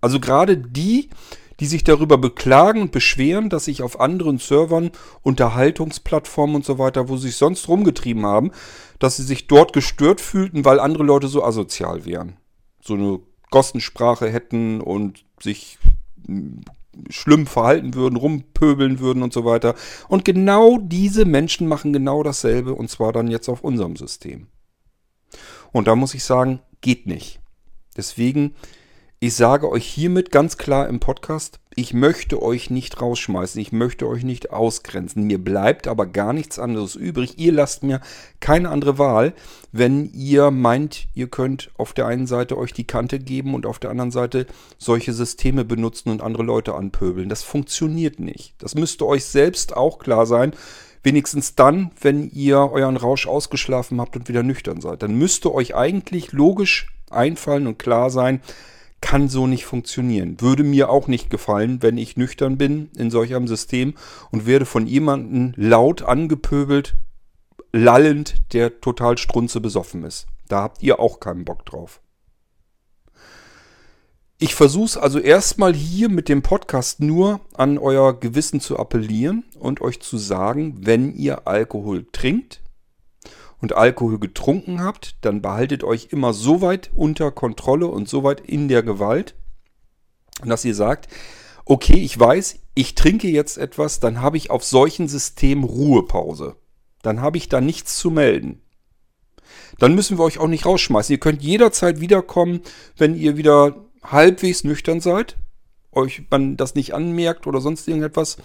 Also 0.00 0.18
gerade 0.18 0.56
die, 0.56 1.10
die 1.60 1.66
sich 1.66 1.84
darüber 1.84 2.18
beklagen 2.18 2.80
und 2.80 2.90
beschweren, 2.90 3.50
dass 3.50 3.66
sich 3.66 3.82
auf 3.82 4.00
anderen 4.00 4.38
Servern, 4.38 4.90
Unterhaltungsplattformen 5.22 6.56
und 6.56 6.64
so 6.64 6.78
weiter, 6.78 7.08
wo 7.08 7.16
sie 7.16 7.28
sich 7.28 7.36
sonst 7.36 7.68
rumgetrieben 7.68 8.24
haben, 8.24 8.50
dass 8.98 9.18
sie 9.18 9.22
sich 9.22 9.46
dort 9.46 9.74
gestört 9.74 10.20
fühlten, 10.20 10.64
weil 10.64 10.80
andere 10.80 11.04
Leute 11.04 11.28
so 11.28 11.44
asozial 11.44 12.06
wären. 12.06 12.36
So 12.82 12.94
eine 12.94 13.20
Gossensprache 13.50 14.30
hätten 14.30 14.80
und 14.80 15.24
sich 15.40 15.78
hm, 16.26 16.64
schlimm 17.08 17.46
verhalten 17.46 17.94
würden, 17.94 18.16
rumpöbeln 18.16 18.98
würden 18.98 19.22
und 19.22 19.32
so 19.32 19.44
weiter. 19.44 19.74
Und 20.08 20.24
genau 20.24 20.78
diese 20.78 21.24
Menschen 21.24 21.68
machen 21.68 21.92
genau 21.92 22.22
dasselbe 22.22 22.74
und 22.74 22.88
zwar 22.88 23.12
dann 23.12 23.28
jetzt 23.28 23.48
auf 23.48 23.62
unserem 23.62 23.96
System. 23.96 24.46
Und 25.72 25.86
da 25.88 25.94
muss 25.94 26.14
ich 26.14 26.24
sagen, 26.24 26.60
geht 26.80 27.06
nicht. 27.06 27.40
Deswegen 27.96 28.54
Ich 29.22 29.34
sage 29.34 29.70
euch 29.70 29.84
hiermit 29.86 30.30
ganz 30.30 30.56
klar 30.56 30.88
im 30.88 30.98
Podcast, 30.98 31.60
ich 31.74 31.92
möchte 31.92 32.40
euch 32.40 32.70
nicht 32.70 33.02
rausschmeißen, 33.02 33.60
ich 33.60 33.70
möchte 33.70 34.08
euch 34.08 34.22
nicht 34.22 34.50
ausgrenzen. 34.50 35.24
Mir 35.24 35.36
bleibt 35.36 35.88
aber 35.88 36.06
gar 36.06 36.32
nichts 36.32 36.58
anderes 36.58 36.94
übrig. 36.94 37.38
Ihr 37.38 37.52
lasst 37.52 37.82
mir 37.82 38.00
keine 38.40 38.70
andere 38.70 38.96
Wahl, 38.96 39.34
wenn 39.72 40.10
ihr 40.14 40.50
meint, 40.50 41.06
ihr 41.12 41.28
könnt 41.28 41.70
auf 41.76 41.92
der 41.92 42.06
einen 42.06 42.26
Seite 42.26 42.56
euch 42.56 42.72
die 42.72 42.86
Kante 42.86 43.18
geben 43.18 43.52
und 43.52 43.66
auf 43.66 43.78
der 43.78 43.90
anderen 43.90 44.10
Seite 44.10 44.46
solche 44.78 45.12
Systeme 45.12 45.66
benutzen 45.66 46.08
und 46.08 46.22
andere 46.22 46.42
Leute 46.42 46.74
anpöbeln. 46.74 47.28
Das 47.28 47.42
funktioniert 47.42 48.20
nicht. 48.20 48.54
Das 48.56 48.74
müsste 48.74 49.06
euch 49.06 49.26
selbst 49.26 49.76
auch 49.76 49.98
klar 49.98 50.24
sein. 50.24 50.52
Wenigstens 51.02 51.54
dann, 51.54 51.90
wenn 52.00 52.30
ihr 52.30 52.56
euren 52.72 52.96
Rausch 52.96 53.26
ausgeschlafen 53.26 54.00
habt 54.00 54.16
und 54.16 54.30
wieder 54.30 54.42
nüchtern 54.42 54.80
seid. 54.80 55.02
Dann 55.02 55.14
müsste 55.14 55.52
euch 55.52 55.74
eigentlich 55.74 56.32
logisch 56.32 56.86
einfallen 57.10 57.66
und 57.66 57.78
klar 57.78 58.08
sein, 58.08 58.40
kann 59.00 59.28
so 59.28 59.46
nicht 59.46 59.64
funktionieren. 59.64 60.40
Würde 60.40 60.62
mir 60.62 60.90
auch 60.90 61.08
nicht 61.08 61.30
gefallen, 61.30 61.82
wenn 61.82 61.98
ich 61.98 62.16
nüchtern 62.16 62.58
bin 62.58 62.90
in 62.96 63.10
solch 63.10 63.34
einem 63.34 63.48
System 63.48 63.94
und 64.30 64.46
werde 64.46 64.66
von 64.66 64.86
jemandem 64.86 65.52
laut 65.56 66.02
angepöbelt, 66.02 66.96
lallend, 67.72 68.52
der 68.52 68.80
total 68.80 69.18
strunze 69.18 69.60
besoffen 69.60 70.04
ist. 70.04 70.26
Da 70.48 70.62
habt 70.62 70.82
ihr 70.82 71.00
auch 71.00 71.20
keinen 71.20 71.44
Bock 71.44 71.64
drauf. 71.64 72.00
Ich 74.42 74.54
versuche 74.54 75.02
also 75.02 75.18
erstmal 75.18 75.74
hier 75.74 76.08
mit 76.08 76.30
dem 76.30 76.40
Podcast 76.40 77.00
nur 77.00 77.40
an 77.52 77.76
euer 77.76 78.18
Gewissen 78.18 78.60
zu 78.60 78.78
appellieren 78.78 79.44
und 79.58 79.82
euch 79.82 80.00
zu 80.00 80.16
sagen, 80.16 80.78
wenn 80.80 81.14
ihr 81.14 81.46
Alkohol 81.46 82.06
trinkt, 82.10 82.62
und 83.60 83.74
Alkohol 83.74 84.18
getrunken 84.18 84.82
habt, 84.82 85.16
dann 85.20 85.42
behaltet 85.42 85.84
euch 85.84 86.08
immer 86.10 86.32
so 86.32 86.60
weit 86.60 86.90
unter 86.94 87.30
Kontrolle 87.30 87.86
und 87.86 88.08
so 88.08 88.24
weit 88.24 88.40
in 88.40 88.68
der 88.68 88.82
Gewalt, 88.82 89.34
dass 90.44 90.64
ihr 90.64 90.74
sagt, 90.74 91.08
okay, 91.64 91.98
ich 91.98 92.18
weiß, 92.18 92.58
ich 92.74 92.94
trinke 92.94 93.28
jetzt 93.28 93.58
etwas, 93.58 94.00
dann 94.00 94.20
habe 94.20 94.36
ich 94.36 94.50
auf 94.50 94.64
solchen 94.64 95.08
Systemen 95.08 95.64
Ruhepause. 95.64 96.56
Dann 97.02 97.20
habe 97.20 97.36
ich 97.36 97.48
da 97.48 97.60
nichts 97.60 97.96
zu 97.96 98.10
melden. 98.10 98.62
Dann 99.78 99.94
müssen 99.94 100.18
wir 100.18 100.24
euch 100.24 100.38
auch 100.38 100.48
nicht 100.48 100.66
rausschmeißen. 100.66 101.12
Ihr 101.12 101.20
könnt 101.20 101.42
jederzeit 101.42 102.00
wiederkommen, 102.00 102.60
wenn 102.96 103.14
ihr 103.14 103.36
wieder 103.36 103.76
halbwegs 104.02 104.64
nüchtern 104.64 105.00
seid, 105.00 105.36
euch 105.92 106.22
man 106.30 106.56
das 106.56 106.74
nicht 106.74 106.94
anmerkt 106.94 107.46
oder 107.46 107.60
sonst 107.60 107.88
irgendetwas. 107.88 108.38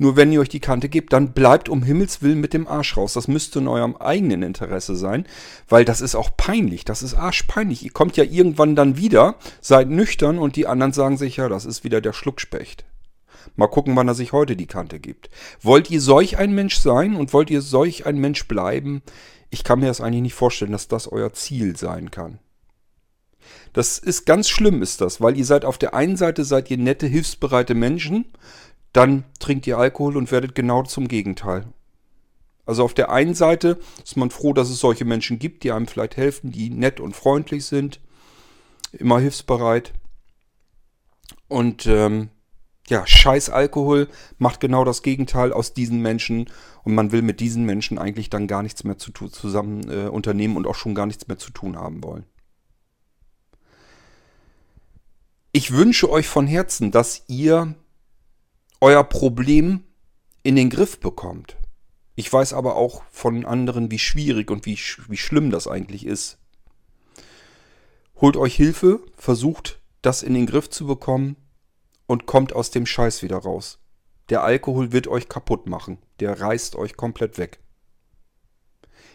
Nur 0.00 0.16
wenn 0.16 0.32
ihr 0.32 0.40
euch 0.40 0.48
die 0.48 0.60
Kante 0.60 0.88
gebt, 0.88 1.12
dann 1.12 1.34
bleibt 1.34 1.68
um 1.68 1.82
Himmels 1.82 2.22
Willen 2.22 2.40
mit 2.40 2.54
dem 2.54 2.66
Arsch 2.66 2.96
raus. 2.96 3.12
Das 3.12 3.28
müsste 3.28 3.58
in 3.58 3.68
eurem 3.68 3.96
eigenen 3.96 4.42
Interesse 4.42 4.96
sein, 4.96 5.26
weil 5.68 5.84
das 5.84 6.00
ist 6.00 6.14
auch 6.14 6.30
peinlich. 6.38 6.86
Das 6.86 7.02
ist 7.02 7.12
arschpeinlich. 7.12 7.84
Ihr 7.84 7.90
kommt 7.90 8.16
ja 8.16 8.24
irgendwann 8.24 8.74
dann 8.74 8.96
wieder, 8.96 9.34
seid 9.60 9.90
nüchtern 9.90 10.38
und 10.38 10.56
die 10.56 10.66
anderen 10.66 10.94
sagen 10.94 11.18
sich, 11.18 11.36
ja, 11.36 11.50
das 11.50 11.66
ist 11.66 11.84
wieder 11.84 12.00
der 12.00 12.14
Schluckspecht. 12.14 12.86
Mal 13.56 13.66
gucken, 13.66 13.94
wann 13.94 14.08
er 14.08 14.14
sich 14.14 14.32
heute 14.32 14.56
die 14.56 14.66
Kante 14.66 15.00
gibt. 15.00 15.28
Wollt 15.60 15.90
ihr 15.90 16.00
solch 16.00 16.38
ein 16.38 16.54
Mensch 16.54 16.78
sein 16.78 17.14
und 17.14 17.34
wollt 17.34 17.50
ihr 17.50 17.60
solch 17.60 18.06
ein 18.06 18.16
Mensch 18.16 18.48
bleiben? 18.48 19.02
Ich 19.50 19.64
kann 19.64 19.80
mir 19.80 19.88
das 19.88 20.00
eigentlich 20.00 20.22
nicht 20.22 20.34
vorstellen, 20.34 20.72
dass 20.72 20.88
das 20.88 21.08
euer 21.12 21.34
Ziel 21.34 21.76
sein 21.76 22.10
kann. 22.10 22.38
Das 23.72 23.98
ist 23.98 24.24
ganz 24.24 24.48
schlimm, 24.48 24.82
ist 24.82 25.00
das, 25.00 25.20
weil 25.20 25.36
ihr 25.36 25.44
seid 25.44 25.64
auf 25.64 25.78
der 25.78 25.94
einen 25.94 26.16
Seite 26.16 26.44
seid 26.44 26.70
ihr 26.70 26.78
nette, 26.78 27.06
hilfsbereite 27.06 27.74
Menschen, 27.74 28.24
dann 28.92 29.24
trinkt 29.38 29.66
ihr 29.66 29.78
Alkohol 29.78 30.16
und 30.16 30.30
werdet 30.32 30.54
genau 30.54 30.82
zum 30.82 31.08
Gegenteil. 31.08 31.66
Also 32.66 32.84
auf 32.84 32.94
der 32.94 33.10
einen 33.10 33.34
Seite 33.34 33.78
ist 34.04 34.16
man 34.16 34.30
froh, 34.30 34.52
dass 34.52 34.70
es 34.70 34.78
solche 34.78 35.04
Menschen 35.04 35.38
gibt, 35.38 35.64
die 35.64 35.72
einem 35.72 35.86
vielleicht 35.86 36.16
helfen, 36.16 36.52
die 36.52 36.70
nett 36.70 37.00
und 37.00 37.16
freundlich 37.16 37.64
sind, 37.64 38.00
immer 38.92 39.18
hilfsbereit. 39.18 39.92
Und 41.48 41.86
ähm, 41.86 42.30
ja, 42.88 43.06
scheiß 43.06 43.50
Alkohol 43.50 44.08
macht 44.38 44.60
genau 44.60 44.84
das 44.84 45.02
Gegenteil 45.02 45.52
aus 45.52 45.74
diesen 45.74 46.02
Menschen 46.02 46.50
und 46.82 46.94
man 46.94 47.12
will 47.12 47.22
mit 47.22 47.40
diesen 47.40 47.64
Menschen 47.64 47.98
eigentlich 47.98 48.30
dann 48.30 48.46
gar 48.46 48.62
nichts 48.62 48.84
mehr 48.84 48.98
zu 48.98 49.10
tun, 49.12 49.32
zusammen 49.32 49.88
äh, 49.90 50.08
unternehmen 50.08 50.56
und 50.56 50.66
auch 50.66 50.74
schon 50.74 50.94
gar 50.94 51.06
nichts 51.06 51.28
mehr 51.28 51.38
zu 51.38 51.52
tun 51.52 51.76
haben 51.76 52.02
wollen. 52.02 52.24
Ich 55.52 55.72
wünsche 55.72 56.10
euch 56.10 56.28
von 56.28 56.46
Herzen, 56.46 56.90
dass 56.92 57.24
ihr 57.26 57.74
euer 58.80 59.04
Problem 59.04 59.84
in 60.42 60.56
den 60.56 60.70
Griff 60.70 61.00
bekommt. 61.00 61.56
Ich 62.14 62.32
weiß 62.32 62.52
aber 62.52 62.76
auch 62.76 63.02
von 63.10 63.44
anderen, 63.44 63.90
wie 63.90 63.98
schwierig 63.98 64.50
und 64.50 64.66
wie, 64.66 64.78
wie 65.08 65.16
schlimm 65.16 65.50
das 65.50 65.66
eigentlich 65.66 66.06
ist. 66.06 66.38
Holt 68.16 68.36
euch 68.36 68.54
Hilfe, 68.54 69.00
versucht 69.16 69.80
das 70.02 70.22
in 70.22 70.34
den 70.34 70.46
Griff 70.46 70.68
zu 70.68 70.86
bekommen 70.86 71.36
und 72.06 72.26
kommt 72.26 72.52
aus 72.52 72.70
dem 72.70 72.86
Scheiß 72.86 73.22
wieder 73.22 73.38
raus. 73.38 73.78
Der 74.30 74.42
Alkohol 74.42 74.92
wird 74.92 75.08
euch 75.08 75.28
kaputt 75.28 75.66
machen. 75.66 75.98
Der 76.20 76.40
reißt 76.40 76.76
euch 76.76 76.96
komplett 76.96 77.38
weg. 77.38 77.60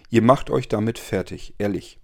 Ihr 0.09 0.21
macht 0.21 0.49
euch 0.49 0.67
damit 0.67 0.99
fertig, 0.99 1.55
ehrlich. 1.57 1.99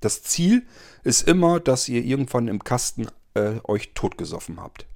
Das 0.00 0.22
Ziel 0.22 0.66
ist 1.02 1.26
immer, 1.26 1.60
dass 1.60 1.88
ihr 1.88 2.04
irgendwann 2.04 2.48
im 2.48 2.62
Kasten 2.62 3.08
äh, 3.34 3.60
euch 3.64 3.92
totgesoffen 3.94 4.60
habt. 4.60 4.86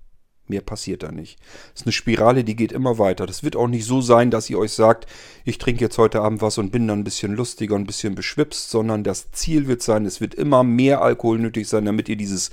Mehr 0.52 0.60
passiert 0.60 1.02
da 1.02 1.10
nicht. 1.10 1.38
Das 1.72 1.80
ist 1.80 1.86
eine 1.86 1.92
Spirale, 1.92 2.44
die 2.44 2.56
geht 2.56 2.72
immer 2.72 2.98
weiter. 2.98 3.24
Das 3.24 3.42
wird 3.42 3.56
auch 3.56 3.68
nicht 3.68 3.86
so 3.86 4.02
sein, 4.02 4.30
dass 4.30 4.50
ihr 4.50 4.58
euch 4.58 4.72
sagt, 4.72 5.06
ich 5.46 5.56
trinke 5.56 5.80
jetzt 5.80 5.96
heute 5.96 6.20
Abend 6.20 6.42
was 6.42 6.58
und 6.58 6.70
bin 6.70 6.86
dann 6.86 6.98
ein 6.98 7.04
bisschen 7.04 7.34
lustiger 7.34 7.74
und 7.74 7.80
ein 7.80 7.86
bisschen 7.86 8.14
beschwipst, 8.14 8.68
sondern 8.68 9.02
das 9.02 9.32
Ziel 9.32 9.66
wird 9.66 9.80
sein, 9.80 10.04
es 10.04 10.20
wird 10.20 10.34
immer 10.34 10.62
mehr 10.62 11.00
Alkohol 11.00 11.38
nötig 11.38 11.66
sein, 11.68 11.86
damit 11.86 12.10
ihr 12.10 12.16
dieses 12.16 12.50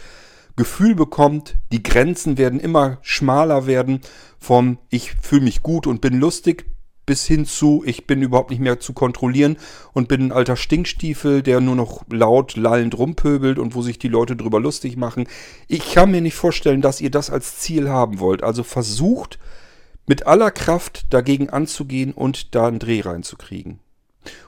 Gefühl 0.55 0.95
bekommt, 0.95 1.57
die 1.73 1.83
Grenzen 1.83 2.37
werden 2.37 2.61
immer 2.61 2.99
schmaler 3.01 3.67
werden 3.67 3.99
vom 4.39 4.77
ich 4.89 5.11
fühle 5.21 5.41
mich 5.41 5.61
gut 5.61 5.85
und 5.85 5.99
bin 5.99 6.21
lustig 6.21 6.67
bis 7.09 7.25
hin 7.25 7.47
zu, 7.47 7.81
ich 7.87 8.05
bin 8.05 8.21
überhaupt 8.21 8.51
nicht 8.51 8.59
mehr 8.59 8.79
zu 8.79 8.93
kontrollieren 8.93 9.57
und 9.93 10.07
bin 10.07 10.27
ein 10.27 10.31
alter 10.31 10.55
Stinkstiefel, 10.55 11.41
der 11.41 11.59
nur 11.59 11.75
noch 11.75 12.03
laut 12.07 12.55
lallend 12.55 12.95
rumpöbelt 12.95 13.57
und 13.57 13.73
wo 13.73 13.81
sich 13.81 13.97
die 13.97 14.09
Leute 14.09 14.35
drüber 14.35 14.59
lustig 14.59 14.95
machen. 14.95 15.27
Ich 15.67 15.93
kann 15.93 16.11
mir 16.11 16.21
nicht 16.21 16.35
vorstellen, 16.35 16.83
dass 16.83 17.01
ihr 17.01 17.09
das 17.09 17.31
als 17.31 17.57
Ziel 17.57 17.89
haben 17.89 18.19
wollt. 18.19 18.43
Also 18.43 18.61
versucht 18.61 19.39
mit 20.05 20.27
aller 20.27 20.51
Kraft 20.51 21.07
dagegen 21.09 21.49
anzugehen 21.49 22.13
und 22.13 22.53
da 22.53 22.67
einen 22.67 22.77
Dreh 22.77 23.01
reinzukriegen. 23.01 23.79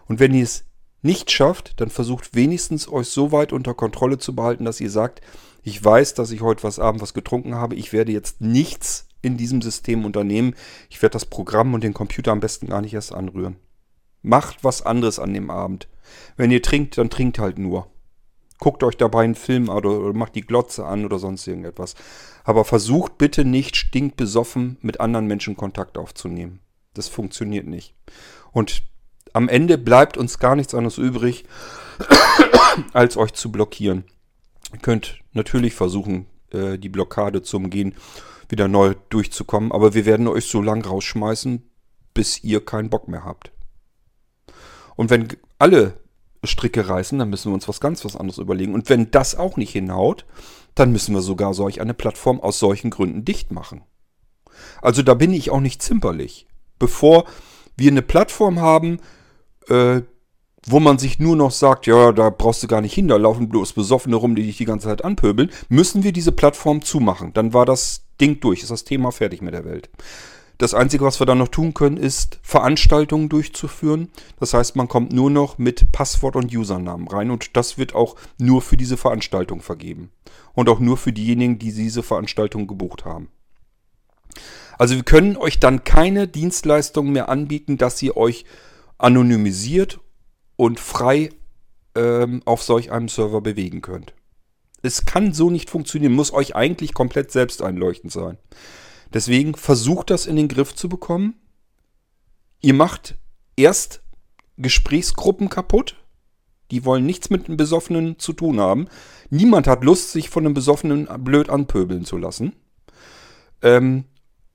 Und 0.08 0.20
wenn 0.20 0.36
ihr 0.36 0.44
es 0.44 0.66
nicht 1.02 1.32
schafft, 1.32 1.82
dann 1.82 1.90
versucht 1.90 2.36
wenigstens 2.36 2.88
euch 2.88 3.08
so 3.08 3.32
weit 3.32 3.54
unter 3.54 3.74
Kontrolle 3.74 4.20
zu 4.20 4.36
behalten, 4.36 4.66
dass 4.66 4.80
ihr 4.80 4.92
sagt, 4.92 5.22
ich 5.64 5.84
weiß, 5.84 6.14
dass 6.14 6.30
ich 6.30 6.42
heute 6.42 6.62
was 6.62 6.78
Abend 6.78 7.02
was 7.02 7.16
getrunken 7.16 7.56
habe, 7.56 7.74
ich 7.74 7.92
werde 7.92 8.12
jetzt 8.12 8.40
nichts 8.40 9.08
in 9.22 9.38
diesem 9.38 9.62
System 9.62 10.06
unternehmen. 10.06 10.56
Ich 10.90 11.02
werde 11.02 11.14
das 11.14 11.26
Programm 11.26 11.74
und 11.74 11.84
den 11.84 11.94
Computer 11.94 12.32
am 12.32 12.40
besten 12.40 12.68
gar 12.68 12.82
nicht 12.82 12.94
erst 12.94 13.14
anrühren. 13.14 13.58
Macht 14.22 14.64
was 14.64 14.82
anderes 14.86 15.20
an 15.20 15.34
dem 15.34 15.50
Abend. 15.50 15.88
Wenn 16.38 16.52
ihr 16.52 16.62
trinkt, 16.62 16.98
dann 16.98 17.10
trinkt 17.10 17.40
halt 17.40 17.58
nur. 17.58 17.88
Guckt 18.60 18.84
euch 18.84 18.96
dabei 18.96 19.24
einen 19.24 19.36
Film 19.36 19.70
an 19.72 19.78
oder 19.78 20.14
macht 20.14 20.36
die 20.36 20.42
Glotze 20.46 20.86
an 20.86 21.04
oder 21.04 21.18
sonst 21.18 21.48
irgendetwas. 21.48 21.96
Aber 22.44 22.64
versucht 22.64 23.18
bitte 23.18 23.44
nicht 23.44 23.76
stinkbesoffen 23.76 24.78
mit 24.82 25.00
anderen 25.00 25.26
Menschen 25.26 25.58
Kontakt 25.58 25.98
aufzunehmen. 25.98 26.60
Das 26.94 27.08
funktioniert 27.08 27.66
nicht. 27.66 27.96
Und 28.52 28.84
am 29.34 29.50
Ende 29.50 29.78
bleibt 29.78 30.18
uns 30.18 30.40
gar 30.40 30.56
nichts 30.56 30.76
anderes 30.76 30.98
übrig, 30.98 31.46
als 32.94 33.18
euch 33.18 33.34
zu 33.34 33.52
blockieren. 33.52 34.04
Ihr 34.74 34.80
könnt 34.80 35.20
natürlich 35.34 35.74
versuchen, 35.74 36.28
äh, 36.54 36.78
die 36.78 36.90
Blockade 36.90 37.42
zu 37.42 37.58
umgehen 37.58 37.96
wieder 38.52 38.68
neu 38.68 38.96
durchzukommen. 39.10 39.72
Aber 39.72 39.94
wir 39.94 40.06
werden 40.06 40.28
euch 40.28 40.46
so 40.46 40.62
lang 40.62 40.86
rausschmeißen, 40.86 41.64
bis 42.14 42.44
ihr 42.44 42.64
keinen 42.64 42.90
Bock 42.90 43.08
mehr 43.08 43.24
habt. 43.24 43.52
Und 44.96 45.10
wenn 45.10 45.30
alle 45.58 45.94
Stricke 46.44 46.88
reißen, 46.88 47.18
dann 47.18 47.30
müssen 47.30 47.52
wir 47.52 47.54
uns 47.54 47.68
was 47.68 47.80
ganz 47.80 48.04
was 48.04 48.16
anderes 48.16 48.40
überlegen. 48.40 48.74
Und 48.74 48.90
wenn 48.90 49.12
das 49.12 49.36
auch 49.36 49.58
nicht 49.58 49.72
hinhaut, 49.72 50.26
dann 50.76 50.92
müssen 50.92 51.14
wir 51.14 51.22
sogar 51.22 51.54
solch 51.54 51.82
eine 51.82 51.94
Plattform 51.94 52.40
aus 52.40 52.60
solchen 52.60 52.90
Gründen 52.90 53.26
dicht 53.26 53.52
machen. 53.52 53.84
Also 54.82 55.02
da 55.02 55.14
bin 55.14 55.34
ich 55.34 55.50
auch 55.50 55.60
nicht 55.60 55.82
zimperlich. 55.82 56.48
Bevor 56.80 57.26
wir 57.78 57.92
eine 57.92 58.02
Plattform 58.02 58.60
haben, 58.60 59.00
äh, 59.68 60.02
wo 60.66 60.80
man 60.80 61.00
sich 61.00 61.20
nur 61.20 61.36
noch 61.36 61.52
sagt, 61.52 61.88
ja, 61.88 62.12
da 62.12 62.30
brauchst 62.30 62.62
du 62.64 62.68
gar 62.68 62.82
nicht 62.82 62.94
hin, 62.94 63.08
da 63.08 63.18
laufen 63.18 63.50
bloß 63.50 63.74
Besoffene 63.74 64.16
rum, 64.16 64.36
die 64.36 64.44
dich 64.44 64.58
die 64.58 64.66
ganze 64.66 64.88
Zeit 64.88 65.04
anpöbeln, 65.04 65.50
müssen 65.70 66.04
wir 66.04 66.12
diese 66.12 66.32
Plattform 66.32 66.82
zumachen. 66.82 67.34
Dann 67.34 67.54
war 67.54 67.66
das 67.66 68.06
Ding 68.20 68.40
durch, 68.40 68.62
ist 68.62 68.72
das 68.72 68.84
Thema 68.84 69.12
fertig 69.12 69.42
mit 69.42 69.54
der 69.54 69.66
Welt. 69.66 69.90
Das 70.60 70.76
Einzige, 70.76 71.04
was 71.04 71.20
wir 71.20 71.26
dann 71.26 71.40
noch 71.40 71.48
tun 71.48 71.74
können, 71.74 71.98
ist 71.98 72.40
Veranstaltungen 72.44 73.30
durchzuführen. 73.30 74.10
Das 74.40 74.54
heißt, 74.54 74.76
man 74.76 74.88
kommt 74.88 75.12
nur 75.12 75.32
noch 75.32 75.58
mit 75.58 75.92
Passwort 75.92 76.36
und 76.36 76.56
Usernamen 76.56 77.08
rein 77.08 77.32
und 77.32 77.58
das 77.58 77.80
wird 77.80 77.96
auch 77.96 78.16
nur 78.38 78.62
für 78.62 78.78
diese 78.78 78.96
Veranstaltung 78.96 79.62
vergeben. 79.62 80.12
Und 80.54 80.70
auch 80.70 80.80
nur 80.80 80.98
für 80.98 81.14
diejenigen, 81.14 81.58
die 81.58 81.74
diese 81.74 82.04
Veranstaltung 82.04 82.68
gebucht 82.68 83.06
haben. 83.06 83.30
Also 84.78 84.96
wir 84.96 85.04
können 85.04 85.36
euch 85.36 85.60
dann 85.60 85.84
keine 85.84 86.28
Dienstleistungen 86.28 87.12
mehr 87.12 87.28
anbieten, 87.30 87.80
dass 87.80 88.00
ihr 88.04 88.16
euch 88.16 88.46
anonymisiert 89.00 90.00
und 90.62 90.80
frei 90.80 91.32
ähm, 91.96 92.44
auf 92.46 92.62
solch 92.62 92.92
einem 92.92 93.10
Server 93.10 93.42
bewegen 93.42 93.82
könnt. 93.82 94.14
Es 94.84 95.06
kann 95.06 95.34
so 95.34 95.50
nicht 95.50 95.72
funktionieren, 95.72 96.14
muss 96.14 96.32
euch 96.32 96.56
eigentlich 96.56 96.94
komplett 96.94 97.32
selbst 97.32 97.64
einleuchtend 97.64 98.14
sein. 98.14 98.38
Deswegen 99.12 99.56
versucht 99.56 100.12
das 100.12 100.28
in 100.28 100.36
den 100.36 100.48
Griff 100.48 100.76
zu 100.76 100.88
bekommen. 100.88 101.34
Ihr 102.62 102.76
macht 102.76 103.16
erst 103.56 104.04
Gesprächsgruppen 104.58 105.50
kaputt. 105.50 105.96
Die 106.70 106.86
wollen 106.86 107.08
nichts 107.08 107.32
mit 107.32 107.48
einem 107.48 107.58
Besoffenen 107.58 108.20
zu 108.20 108.32
tun 108.32 108.60
haben. 108.60 108.88
Niemand 109.32 109.66
hat 109.66 109.84
Lust, 109.84 110.12
sich 110.12 110.30
von 110.30 110.46
einem 110.46 110.54
Besoffenen 110.54 111.08
blöd 111.24 111.50
anpöbeln 111.50 112.06
zu 112.06 112.18
lassen. 112.18 112.54
Ähm, 113.64 114.04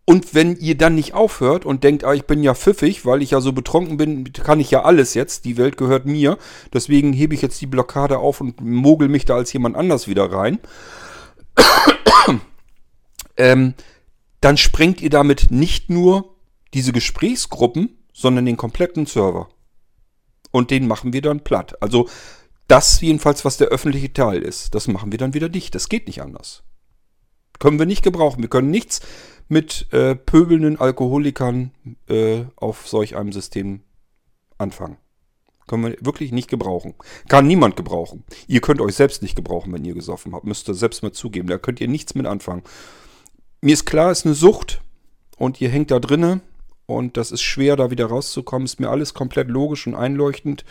und 0.09 0.35
wenn 0.35 0.57
ihr 0.57 0.77
dann 0.79 0.95
nicht 0.95 1.15
aufhört 1.15 1.67
und 1.67 1.83
denkt, 1.83 2.05
ah, 2.05 2.15
ich 2.15 2.27
bin 2.27 2.45
ja 2.45 2.55
pfiffig, 2.55 3.05
weil 3.05 3.23
ich 3.23 3.33
ja 3.33 3.41
so 3.41 3.53
betrunken 3.53 3.97
bin, 3.97 4.33
kann 4.33 4.61
ich 4.61 4.71
ja 4.71 4.85
alles 4.85 5.15
jetzt, 5.15 5.45
die 5.45 5.57
Welt 5.57 5.77
gehört 5.77 6.07
mir, 6.07 6.39
deswegen 6.73 7.13
hebe 7.13 7.35
ich 7.35 7.43
jetzt 7.43 7.61
die 7.61 7.67
Blockade 7.67 8.19
auf 8.19 8.41
und 8.41 8.61
mogel 8.61 9.09
mich 9.09 9.25
da 9.25 9.35
als 9.35 9.53
jemand 9.53 9.75
anders 9.75 10.07
wieder 10.07 10.31
rein, 10.31 10.61
ähm, 13.37 13.75
dann 14.41 14.57
sprengt 14.57 15.01
ihr 15.01 15.11
damit 15.11 15.51
nicht 15.51 15.91
nur 15.91 16.37
diese 16.73 16.93
Gesprächsgruppen, 16.93 17.99
sondern 18.13 18.47
den 18.47 18.57
kompletten 18.57 19.07
Server. 19.07 19.49
Und 20.53 20.71
den 20.71 20.87
machen 20.87 21.13
wir 21.13 21.21
dann 21.21 21.41
platt. 21.41 21.83
Also 21.83 22.09
das 22.69 23.01
jedenfalls, 23.01 23.45
was 23.45 23.57
der 23.57 23.69
öffentliche 23.69 24.13
Teil 24.13 24.43
ist, 24.43 24.75
das 24.77 24.87
machen 24.87 25.11
wir 25.11 25.19
dann 25.19 25.35
wieder 25.35 25.49
dicht. 25.49 25.75
Das 25.75 25.89
geht 25.89 26.07
nicht 26.07 26.23
anders. 26.23 26.63
Können 27.59 27.79
wir 27.79 27.87
nicht 27.87 28.03
gebrauchen. 28.03 28.43
Wir 28.43 28.49
können 28.49 28.71
nichts 28.71 29.01
mit 29.49 29.93
äh, 29.93 30.15
pöbelnden 30.15 30.79
Alkoholikern 30.79 31.71
äh, 32.09 32.45
auf 32.57 32.89
solch 32.89 33.17
einem 33.17 33.33
System 33.33 33.81
anfangen. 34.59 34.99
Können 35.67 35.85
wir 35.85 35.97
wirklich 36.01 36.31
nicht 36.33 36.49
gebrauchen. 36.49 36.95
Kann 37.29 37.47
niemand 37.47 37.77
gebrauchen. 37.77 38.25
Ihr 38.47 38.61
könnt 38.61 38.81
euch 38.81 38.95
selbst 38.95 39.23
nicht 39.23 39.35
gebrauchen, 39.35 39.73
wenn 39.73 39.85
ihr 39.85 39.95
gesoffen 39.95 40.35
habt. 40.35 40.45
Müsst 40.45 40.69
ihr 40.69 40.75
selbst 40.75 41.03
mal 41.03 41.13
zugeben. 41.13 41.49
Da 41.49 41.59
könnt 41.59 41.81
ihr 41.81 41.89
nichts 41.89 42.15
mit 42.15 42.27
anfangen. 42.27 42.63
Mir 43.61 43.73
ist 43.73 43.85
klar, 43.85 44.13
es 44.13 44.21
ist 44.21 44.27
eine 44.27 44.35
Sucht 44.35 44.81
und 45.39 45.61
ihr 45.61 45.69
hängt 45.69 45.91
da 45.91 45.99
drinne 45.99 46.41
und 46.87 47.17
das 47.17 47.33
ist 47.33 47.43
schwer, 47.43 47.75
da 47.75 47.91
wieder 47.91 48.07
rauszukommen. 48.07 48.67
Ist 48.67 48.79
mir 48.79 48.91
alles 48.91 49.13
komplett 49.13 49.49
logisch 49.49 49.87
und 49.89 49.97
einleuchtend. 49.97 50.65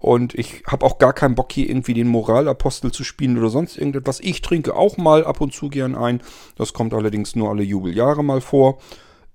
Und 0.00 0.34
ich 0.34 0.62
habe 0.66 0.86
auch 0.86 0.96
gar 0.98 1.12
keinen 1.12 1.34
Bock 1.34 1.52
hier 1.52 1.68
irgendwie 1.68 1.92
den 1.92 2.08
Moralapostel 2.08 2.90
zu 2.90 3.04
spielen 3.04 3.36
oder 3.36 3.50
sonst 3.50 3.76
irgendetwas. 3.76 4.18
Ich 4.18 4.40
trinke 4.40 4.74
auch 4.74 4.96
mal 4.96 5.24
ab 5.24 5.42
und 5.42 5.52
zu 5.52 5.68
gern 5.68 5.94
ein. 5.94 6.22
Das 6.56 6.72
kommt 6.72 6.94
allerdings 6.94 7.36
nur 7.36 7.50
alle 7.50 7.62
Jubeljahre 7.62 8.24
mal 8.24 8.40
vor. 8.40 8.78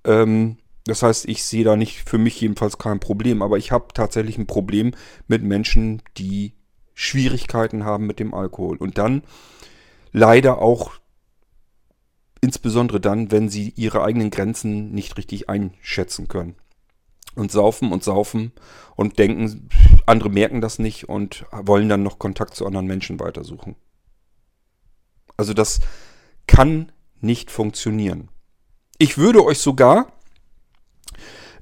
Ähm, 0.04 0.56
das 0.84 1.04
heißt, 1.04 1.28
ich 1.28 1.44
sehe 1.44 1.62
da 1.62 1.76
nicht 1.76 2.08
für 2.08 2.18
mich 2.18 2.40
jedenfalls 2.40 2.78
kein 2.78 2.98
Problem. 2.98 3.42
Aber 3.42 3.58
ich 3.58 3.70
habe 3.70 3.86
tatsächlich 3.94 4.38
ein 4.38 4.48
Problem 4.48 4.90
mit 5.28 5.44
Menschen, 5.44 6.02
die 6.16 6.54
Schwierigkeiten 6.94 7.84
haben 7.84 8.06
mit 8.06 8.18
dem 8.18 8.34
Alkohol. 8.34 8.76
Und 8.76 8.98
dann 8.98 9.22
leider 10.10 10.60
auch 10.60 10.94
insbesondere 12.40 13.00
dann, 13.00 13.30
wenn 13.30 13.48
sie 13.48 13.72
ihre 13.76 14.02
eigenen 14.02 14.30
Grenzen 14.30 14.90
nicht 14.90 15.16
richtig 15.16 15.48
einschätzen 15.48 16.26
können 16.26 16.56
und 17.36 17.52
saufen 17.52 17.92
und 17.92 18.02
saufen 18.02 18.52
und 18.96 19.18
denken, 19.18 19.68
andere 20.06 20.30
merken 20.30 20.60
das 20.60 20.78
nicht 20.78 21.08
und 21.08 21.46
wollen 21.52 21.88
dann 21.88 22.02
noch 22.02 22.18
Kontakt 22.18 22.54
zu 22.54 22.66
anderen 22.66 22.86
Menschen 22.86 23.20
weitersuchen. 23.20 23.76
Also 25.36 25.54
das 25.54 25.80
kann 26.46 26.92
nicht 27.20 27.50
funktionieren. 27.50 28.28
Ich 28.98 29.18
würde 29.18 29.44
euch 29.44 29.58
sogar 29.58 30.12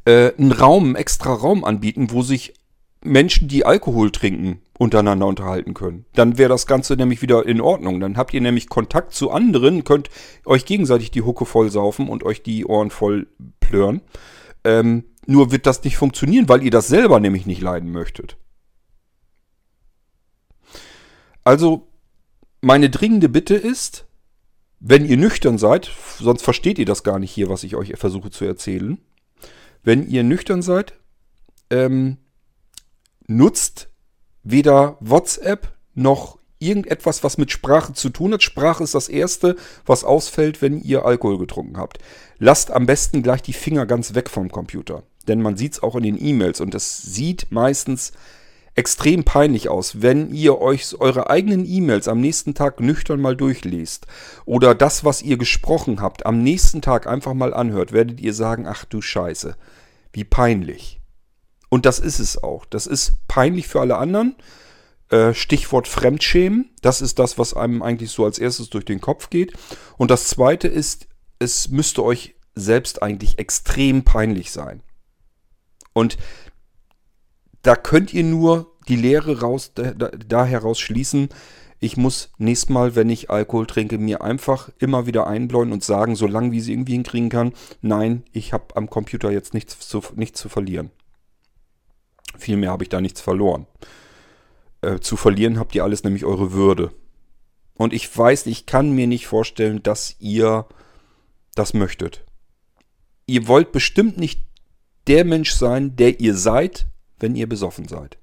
äh, 0.05 0.33
einen 0.39 0.53
Raum, 0.53 0.85
einen 0.85 0.95
extra 0.97 1.35
Raum 1.35 1.65
anbieten, 1.65 2.11
wo 2.11 2.23
sich 2.23 2.55
Menschen, 3.03 3.49
die 3.49 3.67
Alkohol 3.67 4.11
trinken, 4.11 4.61
untereinander 4.79 5.27
unterhalten 5.27 5.75
können. 5.75 6.07
Dann 6.15 6.39
wäre 6.39 6.49
das 6.49 6.67
Ganze 6.67 6.95
nämlich 6.95 7.23
wieder 7.23 7.47
in 7.47 7.61
Ordnung. 7.61 8.01
Dann 8.01 8.17
habt 8.17 8.33
ihr 8.33 8.41
nämlich 8.41 8.69
Kontakt 8.69 9.13
zu 9.13 9.31
anderen, 9.31 9.85
könnt 9.85 10.09
euch 10.47 10.65
gegenseitig 10.65 11.11
die 11.11 11.23
Hucke 11.23 11.45
voll 11.45 11.71
saufen 11.71 12.09
und 12.09 12.25
euch 12.25 12.43
die 12.43 12.65
Ohren 12.65 12.91
voll 12.91 13.27
plören. 13.61 14.01
Ähm, 14.65 15.05
nur 15.27 15.53
wird 15.53 15.67
das 15.67 15.85
nicht 15.85 15.97
funktionieren, 15.97 16.49
weil 16.49 16.63
ihr 16.63 16.71
das 16.71 16.89
selber 16.89 17.21
nämlich 17.21 17.47
nicht 17.47 17.61
leiden 17.61 17.91
möchtet. 17.93 18.37
Also, 21.45 21.89
meine 22.61 22.89
dringende 22.89 23.29
Bitte 23.29 23.55
ist, 23.55 24.07
wenn 24.81 25.05
ihr 25.05 25.17
nüchtern 25.17 25.59
seid, 25.59 25.91
sonst 26.19 26.43
versteht 26.43 26.79
ihr 26.79 26.87
das 26.87 27.05
gar 27.05 27.19
nicht 27.19 27.31
hier, 27.31 27.49
was 27.49 27.65
ich 27.65 27.77
euch 27.77 27.93
versuche 27.97 28.31
zu 28.31 28.45
erzählen. 28.45 28.99
Wenn 29.83 30.09
ihr 30.09 30.25
nüchtern 30.25 30.63
seid, 30.63 30.95
ähm, 31.71 32.19
nutzt 33.27 33.89
weder 34.43 34.97
WhatsApp 35.01 35.75
noch 35.95 36.39
irgendetwas, 36.65 37.23
was 37.25 37.39
mit 37.39 37.51
Sprache 37.51 37.93
zu 37.93 38.11
tun 38.11 38.33
hat. 38.33 38.43
Sprache 38.43 38.83
ist 38.83 38.95
das 38.95 39.09
Erste, 39.09 39.57
was 39.87 40.05
ausfällt, 40.05 40.63
wenn 40.63 40.81
ihr 40.81 41.05
Alkohol 41.05 41.39
getrunken 41.39 41.77
habt. 41.77 41.99
Lasst 42.39 42.71
am 42.71 42.87
besten 42.87 43.23
gleich 43.23 43.43
die 43.43 43.53
Finger 43.53 43.87
ganz 43.87 44.15
weg 44.15 44.31
vom 44.31 44.51
Computer. 44.51 45.03
Denn 45.29 45.41
man 45.41 45.57
sieht 45.57 45.75
es 45.75 45.83
auch 45.83 45.97
in 45.97 46.03
den 46.03 46.23
E-Mails 46.23 46.61
und 46.61 46.75
es 46.75 46.99
sieht 46.99 47.47
meistens 47.51 48.13
extrem 48.75 49.25
peinlich 49.25 49.69
aus, 49.69 50.03
wenn 50.03 50.33
ihr 50.35 50.61
euch 50.61 50.99
eure 50.99 51.31
eigenen 51.31 51.65
E-Mails 51.65 52.09
am 52.09 52.21
nächsten 52.21 52.55
Tag 52.55 52.81
nüchtern 52.81 53.21
mal 53.21 53.37
durchliest 53.37 54.07
oder 54.45 54.75
das, 54.75 55.05
was 55.05 55.23
ihr 55.23 55.37
gesprochen 55.37 56.01
habt, 56.01 56.27
am 56.27 56.43
nächsten 56.43 56.83
Tag 56.83 57.07
einfach 57.07 57.35
mal 57.35 57.55
anhört, 57.55 57.93
werdet 57.93 58.21
ihr 58.21 58.35
sagen, 58.35 58.67
ach 58.67 58.85
du 58.85 59.01
Scheiße, 59.01 59.57
wie 60.13 60.25
peinlich. 60.25 61.01
Und 61.69 61.87
das 61.87 61.99
ist 61.99 62.19
es 62.19 62.43
auch. 62.43 62.65
Das 62.67 62.87
ist 62.87 63.15
peinlich 63.27 63.67
für 63.69 63.81
alle 63.81 63.97
anderen. 63.97 64.37
Äh, 65.11 65.35
Stichwort 65.35 65.87
Fremdschämen. 65.87 66.71
Das 66.81 67.01
ist 67.01 67.19
das, 67.19 67.39
was 67.39 67.55
einem 67.55 67.83
eigentlich 67.83 68.11
so 68.11 68.25
als 68.25 68.39
erstes 68.39 68.71
durch 68.71 68.85
den 68.85 69.01
Kopf 69.01 69.31
geht. 69.31 69.53
Und 69.97 70.11
das 70.11 70.29
zweite 70.29 70.69
ist, 70.69 71.09
es 71.39 71.69
müsste 71.69 72.03
euch 72.03 72.37
selbst 72.55 73.03
eigentlich 73.03 73.39
extrem 73.39 74.05
peinlich 74.05 74.51
sein. 74.51 74.83
Und 75.93 76.17
da 77.63 77.77
könnt 77.77 78.13
ihr 78.15 78.25
nur 78.25 78.77
die 78.89 78.97
Lehre 78.97 79.41
raus, 79.41 79.73
da, 79.75 79.93
da 79.93 80.45
heraus 80.45 80.79
schließen, 80.79 81.29
ich 81.81 81.97
muss 81.99 82.33
nächstes 82.39 82.71
Mal, 82.71 82.97
wenn 82.97 83.11
ich 83.11 83.31
Alkohol 83.31 83.67
trinke, 83.67 83.99
mir 83.99 84.23
einfach 84.23 84.71
immer 84.79 85.07
wieder 85.07 85.27
einbläuen 85.27 85.73
und 85.73 85.85
sagen, 85.85 86.17
so 86.17 86.27
lange 86.27 86.51
wie 86.53 86.61
sie 86.61 86.73
irgendwie 86.73 86.95
hinkriegen 86.95 87.29
kann, 87.29 87.53
nein, 87.83 88.25
ich 88.33 88.55
habe 88.55 88.75
am 88.77 88.89
Computer 88.89 89.31
jetzt 89.31 89.53
nichts 89.53 89.79
zu, 89.87 90.03
nichts 90.15 90.41
zu 90.41 90.49
verlieren. 90.49 90.91
Vielmehr 92.39 92.71
habe 92.71 92.85
ich 92.85 92.89
da 92.89 93.01
nichts 93.03 93.21
verloren. 93.21 93.67
Äh, 94.85 95.01
zu 95.01 95.17
verlieren 95.17 95.59
habt 95.59 95.75
ihr 95.75 95.83
alles 95.83 96.05
nämlich 96.05 96.25
eure 96.25 96.53
Würde. 96.53 96.93
Und 97.75 97.93
ich 97.93 98.17
weiß, 98.17 98.47
ich 98.47 98.67
kann 98.67 98.93
mir 98.93 99.07
nicht 99.07 99.27
vorstellen, 99.27 99.83
dass 99.83 100.17
ihr 100.19 100.67
das 101.55 101.75
möchtet. 101.75 102.25
Ihr 103.27 103.49
wollt 103.49 103.73
bestimmt 103.73 104.19
nicht 104.19 104.45
der 105.07 105.25
Mensch 105.25 105.53
sein, 105.53 105.97
der 105.97 106.21
ihr 106.21 106.35
seid, 106.35 106.87
wenn 107.19 107.35
ihr 107.35 107.49
besoffen 107.49 107.89
seid. 107.89 108.19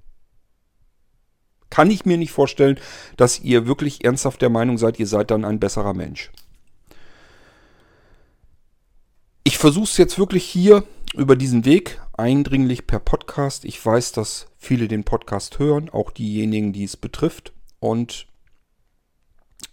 Kann 1.70 1.90
ich 1.90 2.06
mir 2.06 2.18
nicht 2.18 2.32
vorstellen, 2.32 2.80
dass 3.18 3.40
ihr 3.40 3.66
wirklich 3.66 4.04
ernsthaft 4.04 4.42
der 4.42 4.50
Meinung 4.50 4.78
seid, 4.78 5.00
ihr 5.00 5.08
seid 5.08 5.32
dann 5.32 5.46
ein 5.46 5.60
besserer 5.60 5.94
Mensch. 5.94 6.32
Ich 9.44 9.58
versuche 9.58 9.86
es 9.86 9.98
jetzt 9.98 10.20
wirklich 10.20 10.44
hier 10.44 10.84
über 11.14 11.36
diesen 11.36 11.66
Weg, 11.66 12.00
eindringlich 12.22 12.86
per 12.86 13.00
Podcast. 13.00 13.66
Ich 13.66 13.84
weiß, 13.84 14.12
dass 14.12 14.46
viele 14.56 14.88
den 14.88 15.04
Podcast 15.04 15.58
hören, 15.58 15.90
auch 15.90 16.12
diejenigen, 16.12 16.72
die 16.72 16.84
es 16.84 16.96
betrifft. 16.96 17.52
Und 17.80 18.28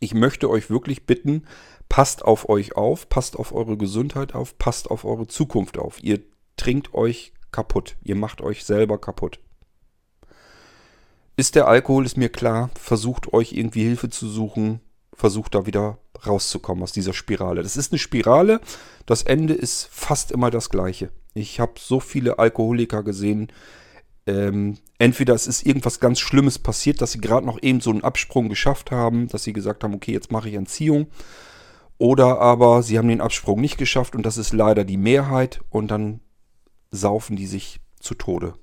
ich 0.00 0.14
möchte 0.14 0.48
euch 0.48 0.70
wirklich 0.70 1.04
bitten, 1.04 1.44
passt 1.90 2.24
auf 2.24 2.48
euch 2.48 2.74
auf, 2.74 3.10
passt 3.10 3.36
auf 3.36 3.52
eure 3.52 3.76
Gesundheit 3.76 4.34
auf, 4.34 4.56
passt 4.56 4.90
auf 4.90 5.04
eure 5.04 5.26
Zukunft 5.26 5.78
auf. 5.78 6.02
Ihr 6.02 6.20
trinkt 6.56 6.94
euch 6.94 7.34
kaputt. 7.52 7.96
Ihr 8.02 8.16
macht 8.16 8.40
euch 8.40 8.64
selber 8.64 8.98
kaputt. 8.98 9.40
Ist 11.36 11.54
der 11.54 11.68
Alkohol, 11.68 12.06
ist 12.06 12.16
mir 12.16 12.30
klar. 12.30 12.70
Versucht 12.80 13.32
euch 13.34 13.52
irgendwie 13.52 13.82
Hilfe 13.82 14.08
zu 14.08 14.26
suchen. 14.26 14.80
Versucht 15.18 15.56
da 15.56 15.66
wieder 15.66 15.98
rauszukommen 16.24 16.84
aus 16.84 16.92
dieser 16.92 17.12
Spirale. 17.12 17.64
Das 17.64 17.76
ist 17.76 17.90
eine 17.92 17.98
Spirale. 17.98 18.60
Das 19.04 19.24
Ende 19.24 19.52
ist 19.52 19.88
fast 19.90 20.30
immer 20.30 20.48
das 20.50 20.70
gleiche. 20.70 21.10
Ich 21.34 21.58
habe 21.58 21.72
so 21.76 21.98
viele 21.98 22.38
Alkoholiker 22.38 23.02
gesehen. 23.02 23.48
Ähm, 24.28 24.78
entweder 24.98 25.34
es 25.34 25.48
ist 25.48 25.66
irgendwas 25.66 25.98
ganz 25.98 26.20
Schlimmes 26.20 26.60
passiert, 26.60 27.00
dass 27.00 27.10
sie 27.10 27.20
gerade 27.20 27.44
noch 27.44 27.60
eben 27.60 27.80
so 27.80 27.90
einen 27.90 28.04
Absprung 28.04 28.48
geschafft 28.48 28.92
haben, 28.92 29.26
dass 29.26 29.42
sie 29.42 29.52
gesagt 29.52 29.82
haben, 29.82 29.94
okay, 29.94 30.12
jetzt 30.12 30.30
mache 30.30 30.50
ich 30.50 30.54
Entziehung. 30.54 31.08
Oder 31.98 32.38
aber 32.38 32.84
sie 32.84 32.96
haben 32.96 33.08
den 33.08 33.20
Absprung 33.20 33.60
nicht 33.60 33.76
geschafft 33.76 34.14
und 34.14 34.24
das 34.24 34.38
ist 34.38 34.52
leider 34.52 34.84
die 34.84 34.96
Mehrheit 34.96 35.62
und 35.68 35.90
dann 35.90 36.20
saufen 36.92 37.34
die 37.34 37.48
sich 37.48 37.80
zu 37.98 38.14
Tode. 38.14 38.54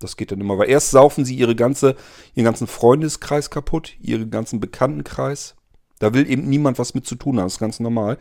Das 0.00 0.16
geht 0.16 0.32
dann 0.32 0.40
immer, 0.40 0.58
weil 0.58 0.70
erst 0.70 0.90
saufen 0.90 1.24
sie 1.24 1.36
ihre 1.36 1.54
ganze, 1.54 1.94
ihren 2.34 2.44
ganzen 2.44 2.66
Freundeskreis 2.66 3.50
kaputt, 3.50 3.94
ihren 4.00 4.30
ganzen 4.30 4.58
Bekanntenkreis. 4.58 5.54
Da 5.98 6.14
will 6.14 6.30
eben 6.30 6.48
niemand 6.48 6.78
was 6.78 6.94
mit 6.94 7.06
zu 7.06 7.14
tun 7.16 7.38
haben, 7.38 7.46
das 7.46 7.54
ist 7.54 7.60
ganz 7.60 7.80
normal. 7.80 8.18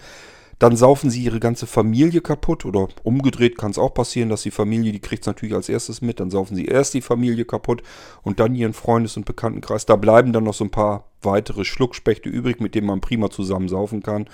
Dann 0.60 0.76
saufen 0.76 1.12
sie 1.12 1.24
ihre 1.24 1.40
ganze 1.40 1.68
Familie 1.68 2.22
kaputt 2.22 2.66
oder 2.66 2.88
umgedreht 3.04 3.60
kann 3.60 3.70
es 3.70 3.78
auch 3.78 3.94
passieren, 3.94 4.30
dass 4.30 4.42
die 4.42 4.52
Familie, 4.52 4.92
die 4.92 5.00
kriegt 5.00 5.22
es 5.22 5.28
natürlich 5.28 5.54
als 5.54 5.70
erstes 5.70 6.02
mit. 6.02 6.20
Dann 6.20 6.32
saufen 6.32 6.56
sie 6.56 6.66
erst 6.66 6.96
die 6.96 7.02
Familie 7.02 7.46
kaputt 7.46 7.84
und 8.24 8.40
dann 8.40 8.56
ihren 8.56 8.74
Freundes- 8.74 9.18
und 9.18 9.26
Bekanntenkreis. 9.26 9.86
Da 9.86 9.96
bleiben 9.96 10.34
dann 10.34 10.46
noch 10.46 10.56
so 10.56 10.64
ein 10.64 10.72
paar 10.72 11.12
weitere 11.22 11.64
Schluckspechte 11.64 12.30
übrig, 12.30 12.60
mit 12.60 12.74
denen 12.74 12.88
man 12.88 13.02
prima 13.02 13.30
zusammen 13.30 13.70
saufen 13.70 14.02
kann. 14.02 14.28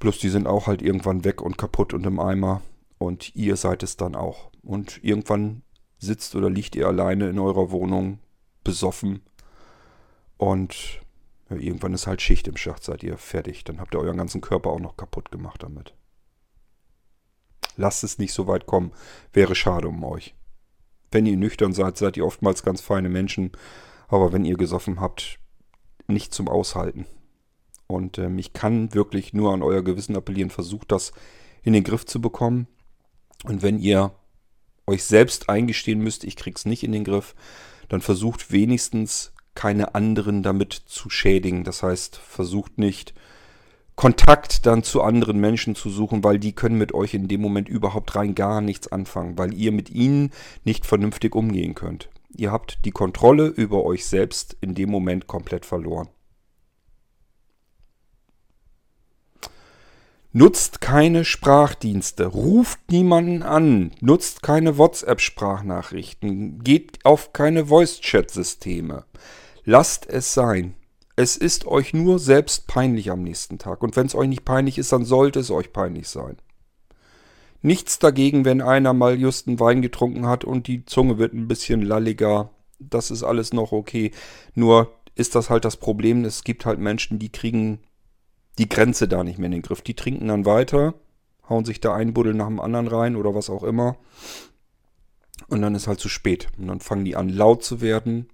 Bloß 0.00 0.18
die 0.18 0.30
sind 0.30 0.48
auch 0.48 0.66
halt 0.66 0.82
irgendwann 0.82 1.24
weg 1.24 1.40
und 1.40 1.58
kaputt 1.58 1.94
und 1.94 2.04
im 2.06 2.18
Eimer. 2.18 2.62
Und 2.98 3.36
ihr 3.36 3.56
seid 3.56 3.84
es 3.84 3.96
dann 3.96 4.16
auch. 4.16 4.50
Und 4.62 4.98
irgendwann 5.04 5.62
sitzt 5.98 6.34
oder 6.34 6.50
liegt 6.50 6.74
ihr 6.74 6.88
alleine 6.88 7.28
in 7.28 7.38
eurer 7.38 7.70
Wohnung, 7.70 8.18
besoffen. 8.64 9.20
Und 10.38 11.00
irgendwann 11.48 11.94
ist 11.94 12.06
halt 12.06 12.22
Schicht 12.22 12.48
im 12.48 12.56
Schacht, 12.56 12.82
seid 12.82 13.02
ihr 13.02 13.16
fertig. 13.18 13.64
Dann 13.64 13.80
habt 13.80 13.94
ihr 13.94 14.00
euren 14.00 14.16
ganzen 14.16 14.40
Körper 14.40 14.70
auch 14.70 14.80
noch 14.80 14.96
kaputt 14.96 15.30
gemacht 15.30 15.62
damit. 15.62 15.94
Lasst 17.76 18.04
es 18.04 18.18
nicht 18.18 18.32
so 18.32 18.46
weit 18.46 18.66
kommen. 18.66 18.92
Wäre 19.32 19.54
schade 19.54 19.88
um 19.88 20.02
euch. 20.04 20.34
Wenn 21.12 21.26
ihr 21.26 21.36
nüchtern 21.36 21.72
seid, 21.72 21.96
seid 21.98 22.16
ihr 22.16 22.26
oftmals 22.26 22.62
ganz 22.62 22.80
feine 22.80 23.08
Menschen. 23.08 23.52
Aber 24.08 24.32
wenn 24.32 24.44
ihr 24.44 24.56
gesoffen 24.56 25.00
habt, 25.00 25.38
nicht 26.08 26.34
zum 26.34 26.48
Aushalten. 26.48 27.06
Und 27.86 28.18
ähm, 28.18 28.38
ich 28.38 28.52
kann 28.52 28.94
wirklich 28.94 29.32
nur 29.32 29.52
an 29.52 29.62
euer 29.62 29.82
Gewissen 29.82 30.16
appellieren. 30.16 30.50
Versucht 30.50 30.90
das 30.90 31.12
in 31.62 31.72
den 31.72 31.84
Griff 31.84 32.06
zu 32.06 32.20
bekommen. 32.20 32.66
Und 33.44 33.62
wenn 33.62 33.78
ihr 33.78 34.12
euch 34.86 35.04
selbst 35.04 35.48
eingestehen 35.48 36.00
müsst, 36.00 36.24
ich 36.24 36.36
krieg's 36.36 36.64
nicht 36.64 36.82
in 36.82 36.92
den 36.92 37.04
Griff, 37.04 37.34
dann 37.88 38.00
versucht 38.00 38.50
wenigstens 38.50 39.32
keine 39.56 39.96
anderen 39.96 40.44
damit 40.44 40.72
zu 40.72 41.10
schädigen. 41.10 41.64
Das 41.64 41.82
heißt, 41.82 42.16
versucht 42.16 42.78
nicht 42.78 43.14
Kontakt 43.96 44.66
dann 44.66 44.82
zu 44.82 45.02
anderen 45.02 45.40
Menschen 45.40 45.74
zu 45.74 45.88
suchen, 45.88 46.22
weil 46.22 46.38
die 46.38 46.52
können 46.52 46.76
mit 46.76 46.92
euch 46.92 47.14
in 47.14 47.28
dem 47.28 47.40
Moment 47.40 47.66
überhaupt 47.68 48.14
rein 48.14 48.34
gar 48.34 48.60
nichts 48.60 48.92
anfangen, 48.92 49.38
weil 49.38 49.54
ihr 49.54 49.72
mit 49.72 49.90
ihnen 49.90 50.32
nicht 50.64 50.84
vernünftig 50.84 51.34
umgehen 51.34 51.74
könnt. 51.74 52.10
Ihr 52.36 52.52
habt 52.52 52.84
die 52.84 52.90
Kontrolle 52.90 53.46
über 53.46 53.84
euch 53.84 54.04
selbst 54.04 54.54
in 54.60 54.74
dem 54.74 54.90
Moment 54.90 55.26
komplett 55.26 55.64
verloren. 55.64 56.08
Nutzt 60.32 60.82
keine 60.82 61.24
Sprachdienste, 61.24 62.26
ruft 62.26 62.90
niemanden 62.90 63.42
an, 63.42 63.92
nutzt 64.02 64.42
keine 64.42 64.76
WhatsApp-Sprachnachrichten, 64.76 66.62
geht 66.62 66.98
auf 67.06 67.32
keine 67.32 67.64
Voice-Chat-Systeme. 67.64 69.06
Lasst 69.68 70.08
es 70.08 70.32
sein. 70.32 70.74
Es 71.16 71.36
ist 71.36 71.66
euch 71.66 71.92
nur 71.92 72.20
selbst 72.20 72.68
peinlich 72.68 73.10
am 73.10 73.22
nächsten 73.22 73.58
Tag. 73.58 73.82
Und 73.82 73.96
wenn 73.96 74.06
es 74.06 74.14
euch 74.14 74.28
nicht 74.28 74.44
peinlich 74.44 74.78
ist, 74.78 74.92
dann 74.92 75.04
sollte 75.04 75.40
es 75.40 75.50
euch 75.50 75.72
peinlich 75.72 76.08
sein. 76.08 76.36
Nichts 77.62 77.98
dagegen, 77.98 78.44
wenn 78.44 78.62
einer 78.62 78.92
mal 78.92 79.18
just 79.18 79.48
einen 79.48 79.58
Wein 79.58 79.82
getrunken 79.82 80.28
hat 80.28 80.44
und 80.44 80.68
die 80.68 80.86
Zunge 80.86 81.18
wird 81.18 81.34
ein 81.34 81.48
bisschen 81.48 81.82
lalliger. 81.82 82.50
Das 82.78 83.10
ist 83.10 83.24
alles 83.24 83.52
noch 83.52 83.72
okay. 83.72 84.12
Nur 84.54 84.92
ist 85.16 85.34
das 85.34 85.50
halt 85.50 85.64
das 85.64 85.76
Problem, 85.76 86.24
es 86.24 86.44
gibt 86.44 86.64
halt 86.64 86.78
Menschen, 86.78 87.18
die 87.18 87.32
kriegen 87.32 87.80
die 88.58 88.68
Grenze 88.68 89.08
da 89.08 89.24
nicht 89.24 89.38
mehr 89.38 89.46
in 89.46 89.52
den 89.52 89.62
Griff. 89.62 89.82
Die 89.82 89.94
trinken 89.94 90.28
dann 90.28 90.44
weiter, 90.44 90.94
hauen 91.48 91.64
sich 91.64 91.80
da 91.80 91.92
ein 91.92 92.14
Buddel 92.14 92.34
nach 92.34 92.46
dem 92.46 92.60
anderen 92.60 92.86
rein 92.86 93.16
oder 93.16 93.34
was 93.34 93.50
auch 93.50 93.64
immer. 93.64 93.96
Und 95.48 95.60
dann 95.60 95.74
ist 95.74 95.88
halt 95.88 95.98
zu 95.98 96.08
spät. 96.08 96.46
Und 96.56 96.68
dann 96.68 96.78
fangen 96.78 97.04
die 97.04 97.16
an 97.16 97.28
laut 97.28 97.64
zu 97.64 97.80
werden, 97.80 98.28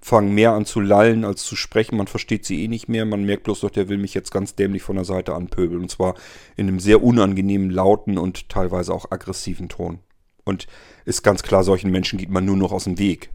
fangen 0.00 0.34
mehr 0.34 0.52
an 0.52 0.64
zu 0.64 0.80
lallen 0.80 1.24
als 1.24 1.44
zu 1.44 1.56
sprechen. 1.56 1.96
Man 1.96 2.06
versteht 2.06 2.44
sie 2.44 2.64
eh 2.64 2.68
nicht 2.68 2.88
mehr. 2.88 3.04
Man 3.04 3.24
merkt 3.24 3.44
bloß 3.44 3.60
doch, 3.60 3.70
der 3.70 3.88
will 3.88 3.98
mich 3.98 4.14
jetzt 4.14 4.30
ganz 4.30 4.54
dämlich 4.54 4.82
von 4.82 4.96
der 4.96 5.04
Seite 5.04 5.34
anpöbeln. 5.34 5.82
Und 5.82 5.90
zwar 5.90 6.14
in 6.56 6.68
einem 6.68 6.80
sehr 6.80 7.02
unangenehmen, 7.02 7.70
lauten 7.70 8.18
und 8.18 8.48
teilweise 8.48 8.92
auch 8.92 9.10
aggressiven 9.10 9.68
Ton. 9.68 10.00
Und 10.44 10.66
ist 11.04 11.22
ganz 11.22 11.42
klar, 11.42 11.64
solchen 11.64 11.90
Menschen 11.90 12.18
geht 12.18 12.30
man 12.30 12.44
nur 12.44 12.56
noch 12.56 12.72
aus 12.72 12.84
dem 12.84 12.98
Weg. 12.98 13.30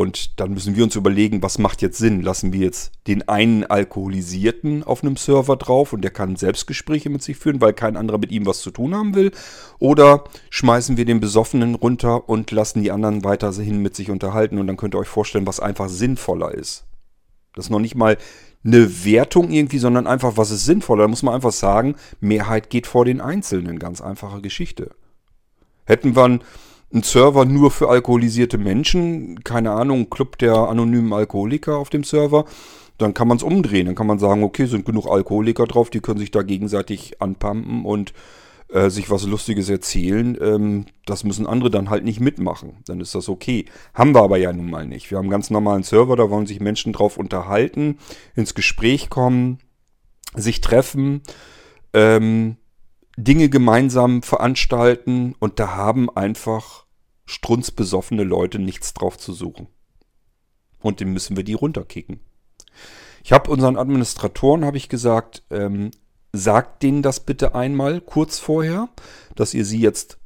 Und 0.00 0.40
dann 0.40 0.54
müssen 0.54 0.76
wir 0.76 0.84
uns 0.84 0.96
überlegen, 0.96 1.42
was 1.42 1.58
macht 1.58 1.82
jetzt 1.82 1.98
Sinn? 1.98 2.22
Lassen 2.22 2.54
wir 2.54 2.60
jetzt 2.60 2.92
den 3.06 3.28
einen 3.28 3.64
Alkoholisierten 3.64 4.82
auf 4.82 5.02
einem 5.02 5.16
Server 5.16 5.56
drauf 5.56 5.92
und 5.92 6.00
der 6.00 6.10
kann 6.10 6.36
Selbstgespräche 6.36 7.10
mit 7.10 7.22
sich 7.22 7.36
führen, 7.36 7.60
weil 7.60 7.74
kein 7.74 7.98
anderer 7.98 8.16
mit 8.16 8.32
ihm 8.32 8.46
was 8.46 8.62
zu 8.62 8.70
tun 8.70 8.94
haben 8.94 9.14
will? 9.14 9.30
Oder 9.78 10.24
schmeißen 10.48 10.96
wir 10.96 11.04
den 11.04 11.20
Besoffenen 11.20 11.74
runter 11.74 12.30
und 12.30 12.50
lassen 12.50 12.82
die 12.82 12.92
anderen 12.92 13.24
weiterhin 13.24 13.82
mit 13.82 13.94
sich 13.94 14.10
unterhalten? 14.10 14.56
Und 14.56 14.68
dann 14.68 14.78
könnt 14.78 14.94
ihr 14.94 14.98
euch 14.98 15.06
vorstellen, 15.06 15.46
was 15.46 15.60
einfach 15.60 15.90
sinnvoller 15.90 16.54
ist. 16.54 16.86
Das 17.54 17.66
ist 17.66 17.70
noch 17.70 17.78
nicht 17.78 17.94
mal 17.94 18.16
eine 18.64 19.04
Wertung 19.04 19.50
irgendwie, 19.50 19.80
sondern 19.80 20.06
einfach, 20.06 20.38
was 20.38 20.50
ist 20.50 20.64
sinnvoller? 20.64 21.02
Da 21.02 21.08
muss 21.08 21.22
man 21.22 21.34
einfach 21.34 21.52
sagen, 21.52 21.94
Mehrheit 22.20 22.70
geht 22.70 22.86
vor 22.86 23.04
den 23.04 23.20
Einzelnen. 23.20 23.78
Ganz 23.78 24.00
einfache 24.00 24.40
Geschichte. 24.40 24.92
Hätten 25.84 26.16
wir 26.16 26.24
einen 26.24 26.40
ein 26.92 27.02
Server 27.02 27.44
nur 27.44 27.70
für 27.70 27.88
alkoholisierte 27.88 28.58
Menschen, 28.58 29.44
keine 29.44 29.72
Ahnung, 29.72 30.10
Club 30.10 30.38
der 30.38 30.54
anonymen 30.54 31.12
Alkoholiker 31.12 31.76
auf 31.76 31.90
dem 31.90 32.04
Server, 32.04 32.44
dann 32.98 33.14
kann 33.14 33.28
man 33.28 33.36
es 33.36 33.42
umdrehen. 33.42 33.86
Dann 33.86 33.94
kann 33.94 34.06
man 34.06 34.18
sagen, 34.18 34.42
okay, 34.42 34.66
sind 34.66 34.84
genug 34.84 35.06
Alkoholiker 35.06 35.66
drauf, 35.66 35.90
die 35.90 36.00
können 36.00 36.18
sich 36.18 36.30
da 36.30 36.42
gegenseitig 36.42 37.20
anpumpen 37.22 37.84
und 37.84 38.12
äh, 38.68 38.90
sich 38.90 39.10
was 39.10 39.26
Lustiges 39.26 39.68
erzählen. 39.68 40.36
Ähm, 40.40 40.86
das 41.06 41.24
müssen 41.24 41.46
andere 41.46 41.70
dann 41.70 41.90
halt 41.90 42.04
nicht 42.04 42.20
mitmachen. 42.20 42.78
Dann 42.86 43.00
ist 43.00 43.14
das 43.14 43.28
okay. 43.28 43.66
Haben 43.94 44.14
wir 44.14 44.22
aber 44.22 44.36
ja 44.36 44.52
nun 44.52 44.70
mal 44.70 44.86
nicht. 44.86 45.10
Wir 45.10 45.18
haben 45.18 45.24
einen 45.24 45.32
ganz 45.32 45.50
normalen 45.50 45.82
Server, 45.82 46.16
da 46.16 46.30
wollen 46.30 46.46
sich 46.46 46.60
Menschen 46.60 46.92
drauf 46.92 47.16
unterhalten, 47.16 47.98
ins 48.34 48.54
Gespräch 48.54 49.10
kommen, 49.10 49.58
sich 50.34 50.60
treffen. 50.60 51.22
Ähm, 51.92 52.56
Dinge 53.16 53.48
gemeinsam 53.48 54.22
veranstalten 54.22 55.34
und 55.38 55.58
da 55.58 55.74
haben 55.74 56.08
einfach 56.10 56.86
strunzbesoffene 57.26 58.24
Leute 58.24 58.58
nichts 58.58 58.94
drauf 58.94 59.18
zu 59.18 59.32
suchen. 59.32 59.68
Und 60.80 61.00
dem 61.00 61.12
müssen 61.12 61.36
wir 61.36 61.44
die 61.44 61.54
runterkicken. 61.54 62.20
Ich 63.22 63.32
habe 63.32 63.50
unseren 63.50 63.76
Administratoren, 63.76 64.64
habe 64.64 64.78
ich 64.78 64.88
gesagt, 64.88 65.42
ähm, 65.50 65.90
sagt 66.32 66.82
denen 66.82 67.02
das 67.02 67.20
bitte 67.20 67.54
einmal 67.54 68.00
kurz 68.00 68.38
vorher, 68.38 68.88
dass 69.34 69.52
ihr 69.52 69.64
sie 69.64 69.80
jetzt 69.80 70.18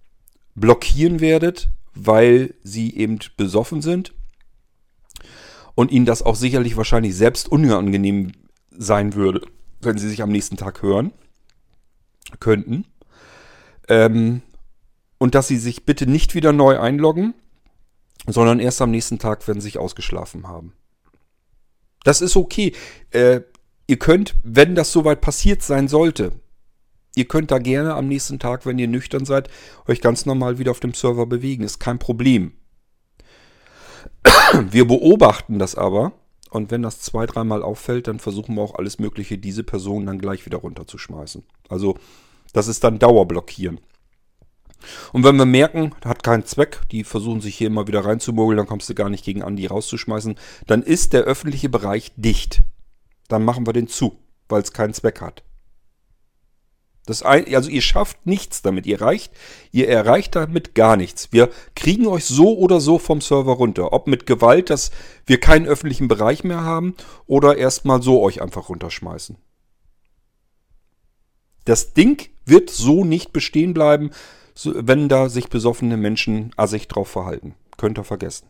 blockieren 0.54 1.20
werdet, 1.20 1.70
weil 1.94 2.54
sie 2.62 2.96
eben 2.96 3.18
besoffen 3.36 3.82
sind. 3.82 4.14
Und 5.74 5.90
ihnen 5.90 6.06
das 6.06 6.22
auch 6.22 6.36
sicherlich 6.36 6.76
wahrscheinlich 6.76 7.16
selbst 7.16 7.48
unangenehm 7.48 8.32
sein 8.70 9.14
würde, 9.14 9.42
wenn 9.80 9.98
sie 9.98 10.08
sich 10.08 10.22
am 10.22 10.30
nächsten 10.30 10.56
Tag 10.56 10.82
hören 10.82 11.12
könnten. 12.40 12.86
Ähm, 13.88 14.42
und 15.18 15.34
dass 15.34 15.48
sie 15.48 15.56
sich 15.56 15.84
bitte 15.84 16.06
nicht 16.06 16.34
wieder 16.34 16.52
neu 16.52 16.78
einloggen, 16.78 17.34
sondern 18.26 18.60
erst 18.60 18.80
am 18.82 18.90
nächsten 18.90 19.18
Tag, 19.18 19.46
wenn 19.48 19.60
sie 19.60 19.66
sich 19.66 19.78
ausgeschlafen 19.78 20.48
haben. 20.48 20.72
Das 22.04 22.20
ist 22.20 22.36
okay. 22.36 22.72
Äh, 23.10 23.40
ihr 23.86 23.98
könnt, 23.98 24.36
wenn 24.42 24.74
das 24.74 24.92
soweit 24.92 25.20
passiert 25.20 25.62
sein 25.62 25.88
sollte, 25.88 26.32
ihr 27.16 27.26
könnt 27.26 27.50
da 27.50 27.58
gerne 27.58 27.94
am 27.94 28.08
nächsten 28.08 28.38
Tag, 28.38 28.66
wenn 28.66 28.78
ihr 28.78 28.88
nüchtern 28.88 29.24
seid, 29.24 29.48
euch 29.86 30.00
ganz 30.00 30.26
normal 30.26 30.58
wieder 30.58 30.70
auf 30.70 30.80
dem 30.80 30.94
Server 30.94 31.26
bewegen. 31.26 31.64
Ist 31.64 31.80
kein 31.80 31.98
Problem. 31.98 32.52
Wir 34.70 34.86
beobachten 34.86 35.58
das 35.58 35.74
aber. 35.74 36.12
Und 36.54 36.70
wenn 36.70 36.82
das 36.82 37.00
zwei, 37.00 37.26
dreimal 37.26 37.64
auffällt, 37.64 38.06
dann 38.06 38.20
versuchen 38.20 38.54
wir 38.54 38.62
auch 38.62 38.76
alles 38.76 39.00
Mögliche, 39.00 39.38
diese 39.38 39.64
Person 39.64 40.06
dann 40.06 40.20
gleich 40.20 40.46
wieder 40.46 40.58
runterzuschmeißen. 40.58 41.42
Also 41.68 41.98
das 42.52 42.68
ist 42.68 42.84
dann 42.84 43.00
Dauerblockieren. 43.00 43.80
Und 45.12 45.24
wenn 45.24 45.34
wir 45.34 45.46
merken, 45.46 45.90
hat 46.04 46.22
keinen 46.22 46.44
Zweck, 46.44 46.82
die 46.92 47.02
versuchen 47.02 47.40
sich 47.40 47.56
hier 47.56 47.66
immer 47.66 47.88
wieder 47.88 48.04
reinzumogeln, 48.04 48.56
dann 48.56 48.68
kommst 48.68 48.88
du 48.88 48.94
gar 48.94 49.08
nicht 49.08 49.24
gegen 49.24 49.42
an, 49.42 49.56
die 49.56 49.66
rauszuschmeißen, 49.66 50.36
dann 50.68 50.84
ist 50.84 51.12
der 51.12 51.22
öffentliche 51.22 51.68
Bereich 51.68 52.12
dicht. 52.14 52.62
Dann 53.26 53.44
machen 53.44 53.66
wir 53.66 53.72
den 53.72 53.88
zu, 53.88 54.16
weil 54.48 54.62
es 54.62 54.72
keinen 54.72 54.94
Zweck 54.94 55.20
hat. 55.20 55.42
Das 57.06 57.22
ein, 57.22 57.54
also 57.54 57.68
ihr 57.68 57.82
schafft 57.82 58.26
nichts 58.26 58.62
damit, 58.62 58.86
ihr, 58.86 59.00
reicht, 59.00 59.32
ihr 59.72 59.88
erreicht 59.88 60.34
damit 60.36 60.74
gar 60.74 60.96
nichts. 60.96 61.32
Wir 61.32 61.50
kriegen 61.74 62.06
euch 62.06 62.24
so 62.24 62.56
oder 62.56 62.80
so 62.80 62.98
vom 62.98 63.20
Server 63.20 63.52
runter. 63.52 63.92
Ob 63.92 64.06
mit 64.06 64.24
Gewalt, 64.24 64.70
dass 64.70 64.90
wir 65.26 65.38
keinen 65.38 65.66
öffentlichen 65.66 66.08
Bereich 66.08 66.44
mehr 66.44 66.62
haben 66.62 66.94
oder 67.26 67.58
erstmal 67.58 68.02
so 68.02 68.22
euch 68.22 68.40
einfach 68.40 68.70
runterschmeißen. 68.70 69.36
Das 71.66 71.92
Ding 71.92 72.28
wird 72.46 72.70
so 72.70 73.04
nicht 73.04 73.32
bestehen 73.32 73.74
bleiben, 73.74 74.10
wenn 74.64 75.08
da 75.08 75.28
sich 75.28 75.48
besoffene 75.48 75.96
Menschen 75.98 76.52
assig 76.56 76.88
drauf 76.88 77.08
verhalten. 77.08 77.54
Könnt 77.76 77.98
ihr 77.98 78.04
vergessen. 78.04 78.46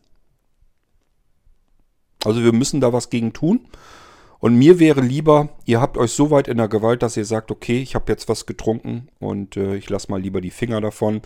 Also 2.25 2.43
wir 2.43 2.53
müssen 2.53 2.81
da 2.81 2.93
was 2.93 3.11
gegen 3.11 3.33
tun. 3.33 3.67
Und 4.45 4.57
mir 4.57 4.79
wäre 4.79 5.01
lieber, 5.01 5.49
ihr 5.65 5.81
habt 5.81 5.97
euch 5.97 6.11
so 6.11 6.31
weit 6.31 6.49
in 6.49 6.59
der 6.59 6.69
Gewalt, 6.69 7.03
dass 7.03 7.17
ihr 7.17 7.25
sagt, 7.25 7.51
okay, 7.51 7.81
ich 7.81 7.95
habe 7.95 8.13
jetzt 8.13 8.29
was 8.29 8.45
getrunken 8.45 9.09
und 9.19 9.57
äh, 9.57 9.75
ich 9.77 9.89
lasse 9.89 10.11
mal 10.11 10.21
lieber 10.21 10.43
die 10.43 10.51
Finger 10.51 10.83
davon. 10.83 11.23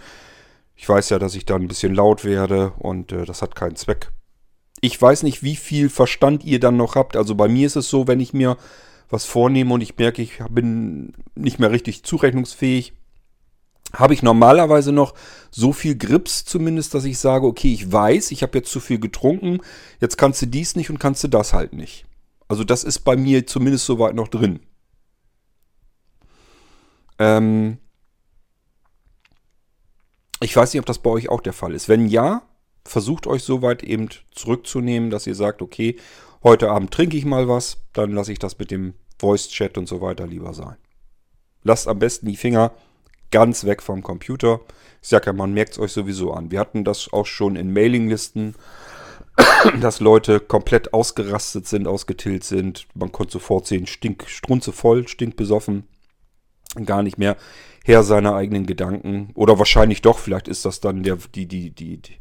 Ich 0.76 0.88
weiß 0.88 1.10
ja, 1.10 1.18
dass 1.18 1.34
ich 1.34 1.44
da 1.44 1.56
ein 1.56 1.66
bisschen 1.66 1.96
laut 1.96 2.24
werde 2.24 2.74
und 2.78 3.10
äh, 3.10 3.24
das 3.24 3.42
hat 3.42 3.56
keinen 3.56 3.74
Zweck. 3.74 4.12
Ich 4.80 5.02
weiß 5.02 5.24
nicht, 5.24 5.42
wie 5.42 5.56
viel 5.56 5.88
Verstand 5.88 6.44
ihr 6.44 6.60
dann 6.60 6.76
noch 6.76 6.94
habt. 6.94 7.16
Also 7.16 7.34
bei 7.34 7.48
mir 7.48 7.66
ist 7.66 7.74
es 7.74 7.90
so, 7.90 8.06
wenn 8.06 8.20
ich 8.20 8.34
mir 8.34 8.56
was 9.10 9.24
vornehme 9.24 9.74
und 9.74 9.80
ich 9.80 9.98
merke, 9.98 10.22
ich 10.22 10.38
bin 10.48 11.12
nicht 11.34 11.58
mehr 11.58 11.72
richtig 11.72 12.04
zurechnungsfähig, 12.04 12.92
habe 13.94 14.14
ich 14.14 14.22
normalerweise 14.22 14.92
noch 14.92 15.14
so 15.50 15.72
viel 15.72 15.98
Grips 15.98 16.44
zumindest, 16.44 16.94
dass 16.94 17.04
ich 17.04 17.18
sage, 17.18 17.48
okay, 17.48 17.72
ich 17.74 17.90
weiß, 17.90 18.30
ich 18.30 18.44
habe 18.44 18.58
jetzt 18.58 18.70
zu 18.70 18.78
viel 18.78 19.00
getrunken, 19.00 19.58
jetzt 20.00 20.18
kannst 20.18 20.40
du 20.40 20.46
dies 20.46 20.76
nicht 20.76 20.88
und 20.88 21.00
kannst 21.00 21.24
du 21.24 21.28
das 21.28 21.52
halt 21.52 21.72
nicht. 21.72 22.07
Also 22.48 22.64
das 22.64 22.82
ist 22.82 23.00
bei 23.00 23.16
mir 23.16 23.46
zumindest 23.46 23.86
soweit 23.86 24.14
noch 24.14 24.28
drin. 24.28 24.60
Ähm 27.18 27.78
ich 30.40 30.54
weiß 30.56 30.72
nicht, 30.72 30.80
ob 30.80 30.86
das 30.86 31.00
bei 31.00 31.10
euch 31.10 31.28
auch 31.28 31.40
der 31.40 31.52
Fall 31.52 31.74
ist. 31.74 31.88
Wenn 31.88 32.08
ja, 32.08 32.42
versucht 32.84 33.26
euch 33.26 33.42
soweit 33.42 33.82
eben 33.82 34.08
zurückzunehmen, 34.30 35.10
dass 35.10 35.26
ihr 35.26 35.34
sagt, 35.34 35.62
okay, 35.62 35.96
heute 36.42 36.70
Abend 36.70 36.92
trinke 36.92 37.16
ich 37.16 37.24
mal 37.24 37.48
was, 37.48 37.78
dann 37.92 38.12
lasse 38.12 38.32
ich 38.32 38.38
das 38.38 38.58
mit 38.58 38.70
dem 38.70 38.94
Voice-Chat 39.20 39.76
und 39.76 39.88
so 39.88 40.00
weiter 40.00 40.26
lieber 40.26 40.54
sein. 40.54 40.76
Lasst 41.62 41.88
am 41.88 41.98
besten 41.98 42.26
die 42.26 42.36
Finger 42.36 42.72
ganz 43.30 43.64
weg 43.64 43.82
vom 43.82 44.02
Computer. 44.02 44.60
Ich 45.02 45.08
sage 45.08 45.26
ja, 45.26 45.32
man 45.32 45.52
merkt 45.52 45.72
es 45.72 45.78
euch 45.78 45.92
sowieso 45.92 46.32
an. 46.32 46.50
Wir 46.50 46.60
hatten 46.60 46.84
das 46.84 47.12
auch 47.12 47.26
schon 47.26 47.56
in 47.56 47.72
Mailinglisten, 47.72 48.54
dass 49.80 50.00
Leute 50.00 50.40
komplett 50.40 50.92
ausgerastet 50.92 51.66
sind, 51.66 51.86
ausgetillt 51.86 52.44
sind. 52.44 52.86
Man 52.94 53.12
konnte 53.12 53.32
sofort 53.32 53.66
sehen, 53.66 53.86
stink, 53.86 54.24
strunze 54.28 54.72
voll, 54.72 55.08
stinkbesoffen. 55.08 55.84
Gar 56.84 57.02
nicht 57.02 57.18
mehr 57.18 57.36
Herr 57.84 58.02
seiner 58.02 58.34
eigenen 58.34 58.66
Gedanken. 58.66 59.30
Oder 59.34 59.58
wahrscheinlich 59.58 60.02
doch, 60.02 60.18
vielleicht 60.18 60.48
ist 60.48 60.64
das 60.64 60.80
dann 60.80 61.02
der, 61.02 61.18
die, 61.34 61.46
die, 61.46 61.70
die, 61.70 61.96
die 61.98 62.18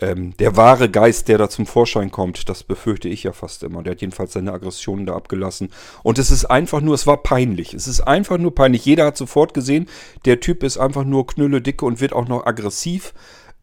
ähm, 0.00 0.36
der 0.38 0.56
wahre 0.56 0.90
Geist, 0.90 1.28
der 1.28 1.38
da 1.38 1.48
zum 1.48 1.66
Vorschein 1.66 2.10
kommt, 2.10 2.48
das 2.48 2.64
befürchte 2.64 3.08
ich 3.08 3.22
ja 3.22 3.32
fast 3.32 3.62
immer. 3.62 3.82
Der 3.82 3.92
hat 3.92 4.00
jedenfalls 4.00 4.32
seine 4.32 4.52
Aggressionen 4.52 5.06
da 5.06 5.14
abgelassen. 5.14 5.70
Und 6.02 6.18
es 6.18 6.30
ist 6.30 6.46
einfach 6.46 6.80
nur, 6.80 6.94
es 6.94 7.06
war 7.06 7.22
peinlich. 7.22 7.74
Es 7.74 7.86
ist 7.86 8.00
einfach 8.00 8.38
nur 8.38 8.54
peinlich. 8.54 8.84
Jeder 8.84 9.06
hat 9.06 9.16
sofort 9.16 9.54
gesehen, 9.54 9.88
der 10.24 10.40
Typ 10.40 10.62
ist 10.62 10.78
einfach 10.78 11.04
nur 11.04 11.26
knülle 11.26 11.62
dicke 11.62 11.84
und 11.84 12.00
wird 12.00 12.12
auch 12.12 12.28
noch 12.28 12.44
aggressiv. 12.44 13.14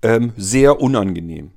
Ähm, 0.01 0.33
sehr 0.35 0.81
unangenehm. 0.81 1.51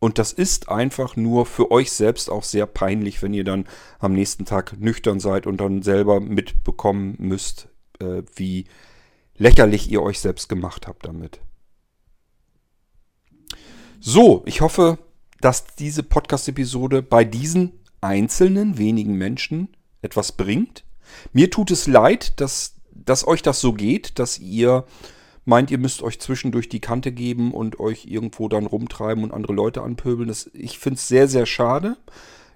Und 0.00 0.18
das 0.18 0.32
ist 0.32 0.70
einfach 0.70 1.14
nur 1.14 1.44
für 1.44 1.70
euch 1.70 1.92
selbst 1.92 2.30
auch 2.30 2.42
sehr 2.42 2.66
peinlich, 2.66 3.22
wenn 3.22 3.34
ihr 3.34 3.44
dann 3.44 3.66
am 3.98 4.14
nächsten 4.14 4.46
Tag 4.46 4.80
nüchtern 4.80 5.20
seid 5.20 5.46
und 5.46 5.58
dann 5.58 5.82
selber 5.82 6.20
mitbekommen 6.20 7.16
müsst, 7.18 7.68
äh, 8.00 8.22
wie 8.34 8.64
lächerlich 9.36 9.90
ihr 9.90 10.02
euch 10.02 10.18
selbst 10.18 10.48
gemacht 10.48 10.86
habt 10.86 11.06
damit. 11.06 11.40
So, 14.00 14.42
ich 14.46 14.62
hoffe, 14.62 14.98
dass 15.42 15.66
diese 15.76 16.02
Podcast-Episode 16.02 17.02
bei 17.02 17.24
diesen 17.24 17.80
einzelnen 18.00 18.78
wenigen 18.78 19.14
Menschen 19.16 19.68
etwas 20.00 20.32
bringt. 20.32 20.84
Mir 21.34 21.50
tut 21.50 21.70
es 21.70 21.86
leid, 21.86 22.40
dass, 22.40 22.76
dass 22.92 23.26
euch 23.26 23.42
das 23.42 23.60
so 23.60 23.74
geht, 23.74 24.18
dass 24.18 24.38
ihr 24.38 24.86
meint, 25.50 25.70
ihr 25.70 25.78
müsst 25.78 26.02
euch 26.02 26.18
zwischendurch 26.18 26.70
die 26.70 26.80
Kante 26.80 27.12
geben 27.12 27.52
und 27.52 27.78
euch 27.78 28.06
irgendwo 28.06 28.48
dann 28.48 28.64
rumtreiben 28.64 29.22
und 29.24 29.32
andere 29.32 29.52
Leute 29.52 29.82
anpöbeln. 29.82 30.28
Das, 30.28 30.48
ich 30.54 30.78
finde 30.78 30.96
es 30.96 31.08
sehr, 31.08 31.28
sehr 31.28 31.44
schade. 31.44 31.98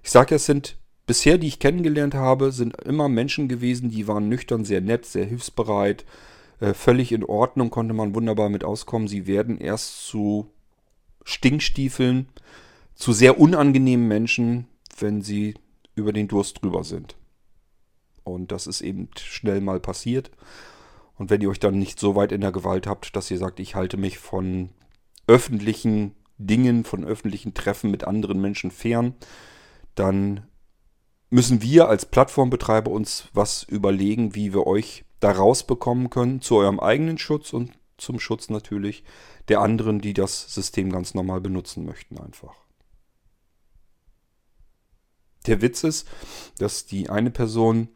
Ich 0.03 0.11
sage 0.11 0.31
ja, 0.31 0.37
es 0.37 0.47
sind 0.47 0.79
bisher, 1.07 1.37
die 1.37 1.49
ich 1.49 1.59
kennengelernt 1.59 2.15
habe, 2.15 2.53
sind 2.53 2.81
immer 2.83 3.11
Menschen 3.11 3.49
gewesen, 3.49 3.91
die 3.91 4.09
waren 4.09 4.29
nüchtern, 4.29 4.65
sehr 4.65 4.81
nett, 4.81 5.05
sehr 5.05 5.27
hilfsbereit, 5.27 6.07
äh, 6.61 6.73
völlig 6.73 7.13
in 7.13 7.25
Ordnung, 7.25 7.71
konnte 7.71 7.93
man 7.93 8.15
wunderbar 8.15 8.49
mit 8.49 8.65
auskommen. 8.65 9.09
Sie 9.09 9.27
werden 9.27 9.59
erst 9.59 10.07
zu 10.07 10.51
Stinkstiefeln 11.25 12.29
zu 12.95 13.13
sehr 13.13 13.41
unangenehmen 13.41 14.07
Menschen, 14.07 14.69
wenn 14.99 15.21
sie 15.21 15.55
über 15.95 16.13
den 16.13 16.29
Durst 16.29 16.63
drüber 16.63 16.85
sind. 16.85 17.17
Und 18.23 18.53
das 18.53 18.67
ist 18.67 18.81
eben 18.81 19.09
schnell 19.19 19.61
mal 19.61 19.81
passiert. 19.81 20.31
Und 21.17 21.31
wenn 21.31 21.41
ihr 21.41 21.49
euch 21.49 21.61
dann 21.61 21.79
nicht 21.79 21.99
so 21.99 22.17
weit 22.17 22.33
in 22.33 22.41
der 22.41 22.53
Gewalt 22.53 22.87
habt, 22.87 23.15
dass 23.17 23.31
ihr 23.31 23.39
sagt, 23.39 23.61
ich 23.61 23.75
halte 23.75 23.97
mich 23.97 24.19
von 24.19 24.71
öffentlichen 25.27 26.15
Dingen, 26.39 26.85
von 26.85 27.05
öffentlichen 27.05 27.55
Treffen 27.55 27.91
mit 27.91 28.05
anderen 28.05 28.41
Menschen 28.41 28.71
fern, 28.71 29.15
dann 29.95 30.47
müssen 31.31 31.63
wir 31.63 31.89
als 31.89 32.07
Plattformbetreiber 32.07 32.91
uns 32.91 33.29
was 33.33 33.63
überlegen, 33.63 34.35
wie 34.35 34.53
wir 34.53 34.67
euch 34.67 35.05
da 35.21 35.33
rausbekommen 35.33 36.11
können, 36.11 36.41
zu 36.41 36.57
eurem 36.57 36.81
eigenen 36.81 37.19
Schutz 37.19 37.53
und 37.53 37.73
zum 37.97 38.19
Schutz 38.21 38.51
natürlich 38.51 39.05
der 39.49 39.61
anderen, 39.61 40.01
die 40.01 40.15
das 40.15 40.53
System 40.53 40.91
ganz 40.91 41.15
normal 41.15 41.41
benutzen 41.41 41.85
möchten 41.85 42.19
einfach. 42.19 42.55
Der 45.47 45.61
Witz 45.61 45.85
ist, 45.85 46.09
dass 46.59 46.87
die 46.87 47.11
eine 47.11 47.31
Person 47.31 47.89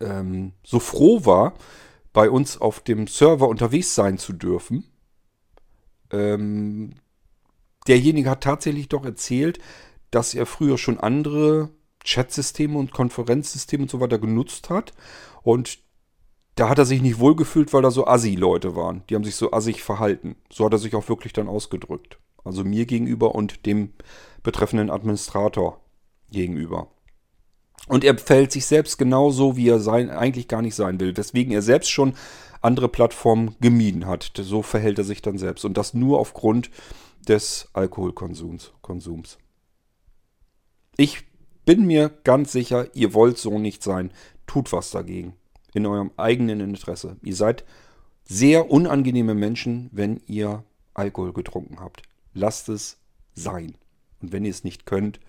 ähm, 0.00 0.52
so 0.62 0.80
froh 0.80 1.24
war, 1.24 1.54
bei 2.18 2.30
uns 2.30 2.60
auf 2.60 2.80
dem 2.80 3.06
Server 3.06 3.46
unterwegs 3.46 3.94
sein 3.94 4.18
zu 4.18 4.32
dürfen. 4.32 4.82
Ähm, 6.10 6.94
derjenige 7.86 8.28
hat 8.28 8.42
tatsächlich 8.42 8.88
doch 8.88 9.04
erzählt, 9.04 9.60
dass 10.10 10.34
er 10.34 10.44
früher 10.44 10.78
schon 10.78 10.98
andere 10.98 11.70
Chatsysteme 12.04 12.76
und 12.76 12.90
Konferenzsysteme 12.90 13.84
und 13.84 13.88
so 13.92 14.00
weiter 14.00 14.18
genutzt 14.18 14.68
hat 14.68 14.94
und 15.44 15.78
da 16.56 16.68
hat 16.68 16.78
er 16.78 16.86
sich 16.86 17.02
nicht 17.02 17.20
wohlgefühlt, 17.20 17.72
weil 17.72 17.82
da 17.82 17.92
so 17.92 18.08
Assi-Leute 18.08 18.74
waren. 18.74 19.04
Die 19.08 19.14
haben 19.14 19.22
sich 19.22 19.36
so 19.36 19.52
assig 19.52 19.84
verhalten. 19.84 20.34
So 20.50 20.64
hat 20.64 20.72
er 20.72 20.78
sich 20.78 20.96
auch 20.96 21.08
wirklich 21.08 21.32
dann 21.32 21.46
ausgedrückt. 21.46 22.18
Also 22.42 22.64
mir 22.64 22.86
gegenüber 22.86 23.36
und 23.36 23.64
dem 23.64 23.92
betreffenden 24.42 24.90
Administrator 24.90 25.80
gegenüber. 26.32 26.90
Und 27.88 28.04
er 28.04 28.16
fällt 28.18 28.52
sich 28.52 28.66
selbst 28.66 28.98
genauso, 28.98 29.56
wie 29.56 29.68
er 29.68 29.80
sein, 29.80 30.10
eigentlich 30.10 30.48
gar 30.48 30.62
nicht 30.62 30.74
sein 30.74 31.00
will. 31.00 31.16
Weswegen 31.16 31.52
er 31.52 31.62
selbst 31.62 31.90
schon 31.90 32.14
andere 32.60 32.88
Plattformen 32.88 33.56
gemieden 33.60 34.06
hat. 34.06 34.32
So 34.36 34.62
verhält 34.62 34.98
er 34.98 35.04
sich 35.04 35.22
dann 35.22 35.38
selbst. 35.38 35.64
Und 35.64 35.76
das 35.76 35.94
nur 35.94 36.20
aufgrund 36.20 36.70
des 37.26 37.68
Alkoholkonsums. 37.72 38.72
Konsums. 38.82 39.38
Ich 40.96 41.24
bin 41.64 41.86
mir 41.86 42.10
ganz 42.24 42.52
sicher, 42.52 42.88
ihr 42.94 43.14
wollt 43.14 43.38
so 43.38 43.58
nicht 43.58 43.82
sein. 43.82 44.10
Tut 44.46 44.72
was 44.72 44.90
dagegen 44.90 45.34
in 45.74 45.86
eurem 45.86 46.10
eigenen 46.16 46.60
Interesse. 46.60 47.16
Ihr 47.22 47.36
seid 47.36 47.64
sehr 48.24 48.70
unangenehme 48.70 49.34
Menschen, 49.34 49.88
wenn 49.92 50.20
ihr 50.26 50.64
Alkohol 50.94 51.32
getrunken 51.32 51.80
habt. 51.80 52.02
Lasst 52.34 52.68
es 52.68 52.98
sein. 53.34 53.76
Und 54.20 54.32
wenn 54.32 54.44
ihr 54.44 54.50
es 54.50 54.64
nicht 54.64 54.86
könnt, 54.86 55.20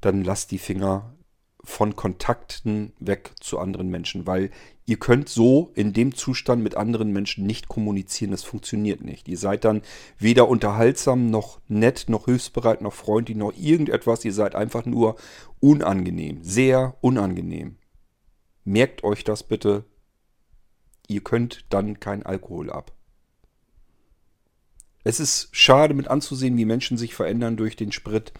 dann 0.00 0.24
lasst 0.24 0.50
die 0.50 0.58
Finger 0.58 1.14
von 1.64 1.94
Kontakten 1.94 2.92
weg 2.98 3.32
zu 3.40 3.58
anderen 3.58 3.88
Menschen, 3.88 4.26
weil 4.26 4.50
ihr 4.84 4.98
könnt 4.98 5.28
so 5.28 5.70
in 5.74 5.92
dem 5.92 6.14
Zustand 6.14 6.62
mit 6.62 6.76
anderen 6.76 7.12
Menschen 7.12 7.46
nicht 7.46 7.68
kommunizieren, 7.68 8.32
das 8.32 8.42
funktioniert 8.42 9.02
nicht. 9.04 9.28
Ihr 9.28 9.38
seid 9.38 9.64
dann 9.64 9.82
weder 10.18 10.48
unterhaltsam 10.48 11.30
noch 11.30 11.60
nett, 11.68 12.06
noch 12.08 12.24
hilfsbereit, 12.24 12.80
noch 12.80 12.94
freundlich, 12.94 13.36
noch 13.36 13.52
irgendetwas, 13.56 14.24
ihr 14.24 14.32
seid 14.32 14.56
einfach 14.56 14.84
nur 14.86 15.16
unangenehm, 15.60 16.42
sehr 16.42 16.96
unangenehm. 17.00 17.76
Merkt 18.64 19.04
euch 19.04 19.22
das 19.22 19.42
bitte. 19.42 19.84
Ihr 21.08 21.22
könnt 21.22 21.64
dann 21.68 22.00
kein 22.00 22.24
Alkohol 22.24 22.70
ab. 22.70 22.92
Es 25.04 25.20
ist 25.20 25.48
schade 25.52 25.94
mit 25.94 26.08
anzusehen, 26.08 26.56
wie 26.56 26.64
Menschen 26.64 26.96
sich 26.96 27.14
verändern 27.14 27.56
durch 27.56 27.76
den 27.76 27.92
Sprit. 27.92 28.32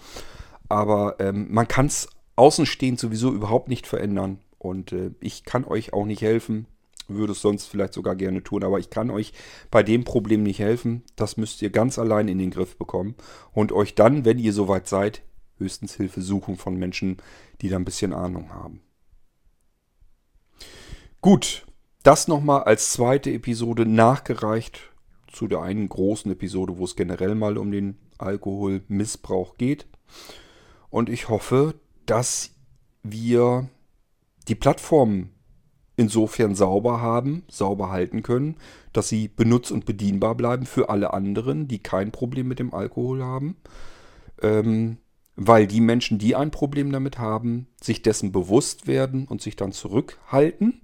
Aber 0.68 1.16
ähm, 1.18 1.48
man 1.50 1.66
kann 1.66 1.86
es 1.86 2.08
außenstehend 2.36 2.98
sowieso 2.98 3.32
überhaupt 3.32 3.68
nicht 3.68 3.86
verändern. 3.86 4.38
Und 4.58 4.92
äh, 4.92 5.10
ich 5.20 5.44
kann 5.44 5.64
euch 5.64 5.92
auch 5.92 6.06
nicht 6.06 6.22
helfen. 6.22 6.66
Würde 7.08 7.32
es 7.32 7.42
sonst 7.42 7.66
vielleicht 7.66 7.94
sogar 7.94 8.14
gerne 8.14 8.42
tun. 8.42 8.64
Aber 8.64 8.78
ich 8.78 8.90
kann 8.90 9.10
euch 9.10 9.32
bei 9.70 9.82
dem 9.82 10.04
Problem 10.04 10.42
nicht 10.42 10.60
helfen. 10.60 11.02
Das 11.16 11.36
müsst 11.36 11.62
ihr 11.62 11.70
ganz 11.70 11.98
allein 11.98 12.28
in 12.28 12.38
den 12.38 12.50
Griff 12.50 12.76
bekommen. 12.76 13.14
Und 13.52 13.72
euch 13.72 13.94
dann, 13.94 14.24
wenn 14.24 14.38
ihr 14.38 14.52
soweit 14.52 14.88
seid, 14.88 15.22
höchstens 15.58 15.94
Hilfe 15.94 16.22
suchen 16.22 16.56
von 16.56 16.76
Menschen, 16.76 17.18
die 17.60 17.68
da 17.68 17.76
ein 17.76 17.84
bisschen 17.84 18.12
Ahnung 18.12 18.52
haben. 18.52 18.80
Gut, 21.20 21.66
das 22.02 22.26
nochmal 22.26 22.64
als 22.64 22.90
zweite 22.90 23.30
Episode 23.30 23.86
nachgereicht 23.86 24.92
zu 25.30 25.46
der 25.46 25.62
einen 25.62 25.88
großen 25.88 26.30
Episode, 26.32 26.78
wo 26.78 26.84
es 26.84 26.96
generell 26.96 27.34
mal 27.34 27.56
um 27.56 27.70
den 27.70 27.96
Alkoholmissbrauch 28.18 29.56
geht. 29.56 29.86
Und 30.90 31.08
ich 31.08 31.28
hoffe, 31.28 31.74
dass 32.06 32.50
wir 33.02 33.68
die 34.48 34.54
Plattform 34.54 35.30
insofern 35.96 36.54
sauber 36.54 37.00
haben, 37.00 37.44
sauber 37.48 37.90
halten 37.90 38.22
können, 38.22 38.56
dass 38.92 39.08
sie 39.08 39.28
benutzt 39.28 39.70
und 39.70 39.84
bedienbar 39.84 40.34
bleiben 40.34 40.66
für 40.66 40.88
alle 40.88 41.12
anderen, 41.12 41.68
die 41.68 41.78
kein 41.78 42.12
Problem 42.12 42.48
mit 42.48 42.58
dem 42.58 42.74
Alkohol 42.74 43.22
haben. 43.22 43.56
Ähm, 44.40 44.98
weil 45.36 45.66
die 45.66 45.80
Menschen, 45.80 46.18
die 46.18 46.36
ein 46.36 46.50
Problem 46.50 46.92
damit 46.92 47.18
haben, 47.18 47.66
sich 47.80 48.02
dessen 48.02 48.32
bewusst 48.32 48.86
werden 48.86 49.26
und 49.26 49.40
sich 49.40 49.56
dann 49.56 49.72
zurückhalten 49.72 50.82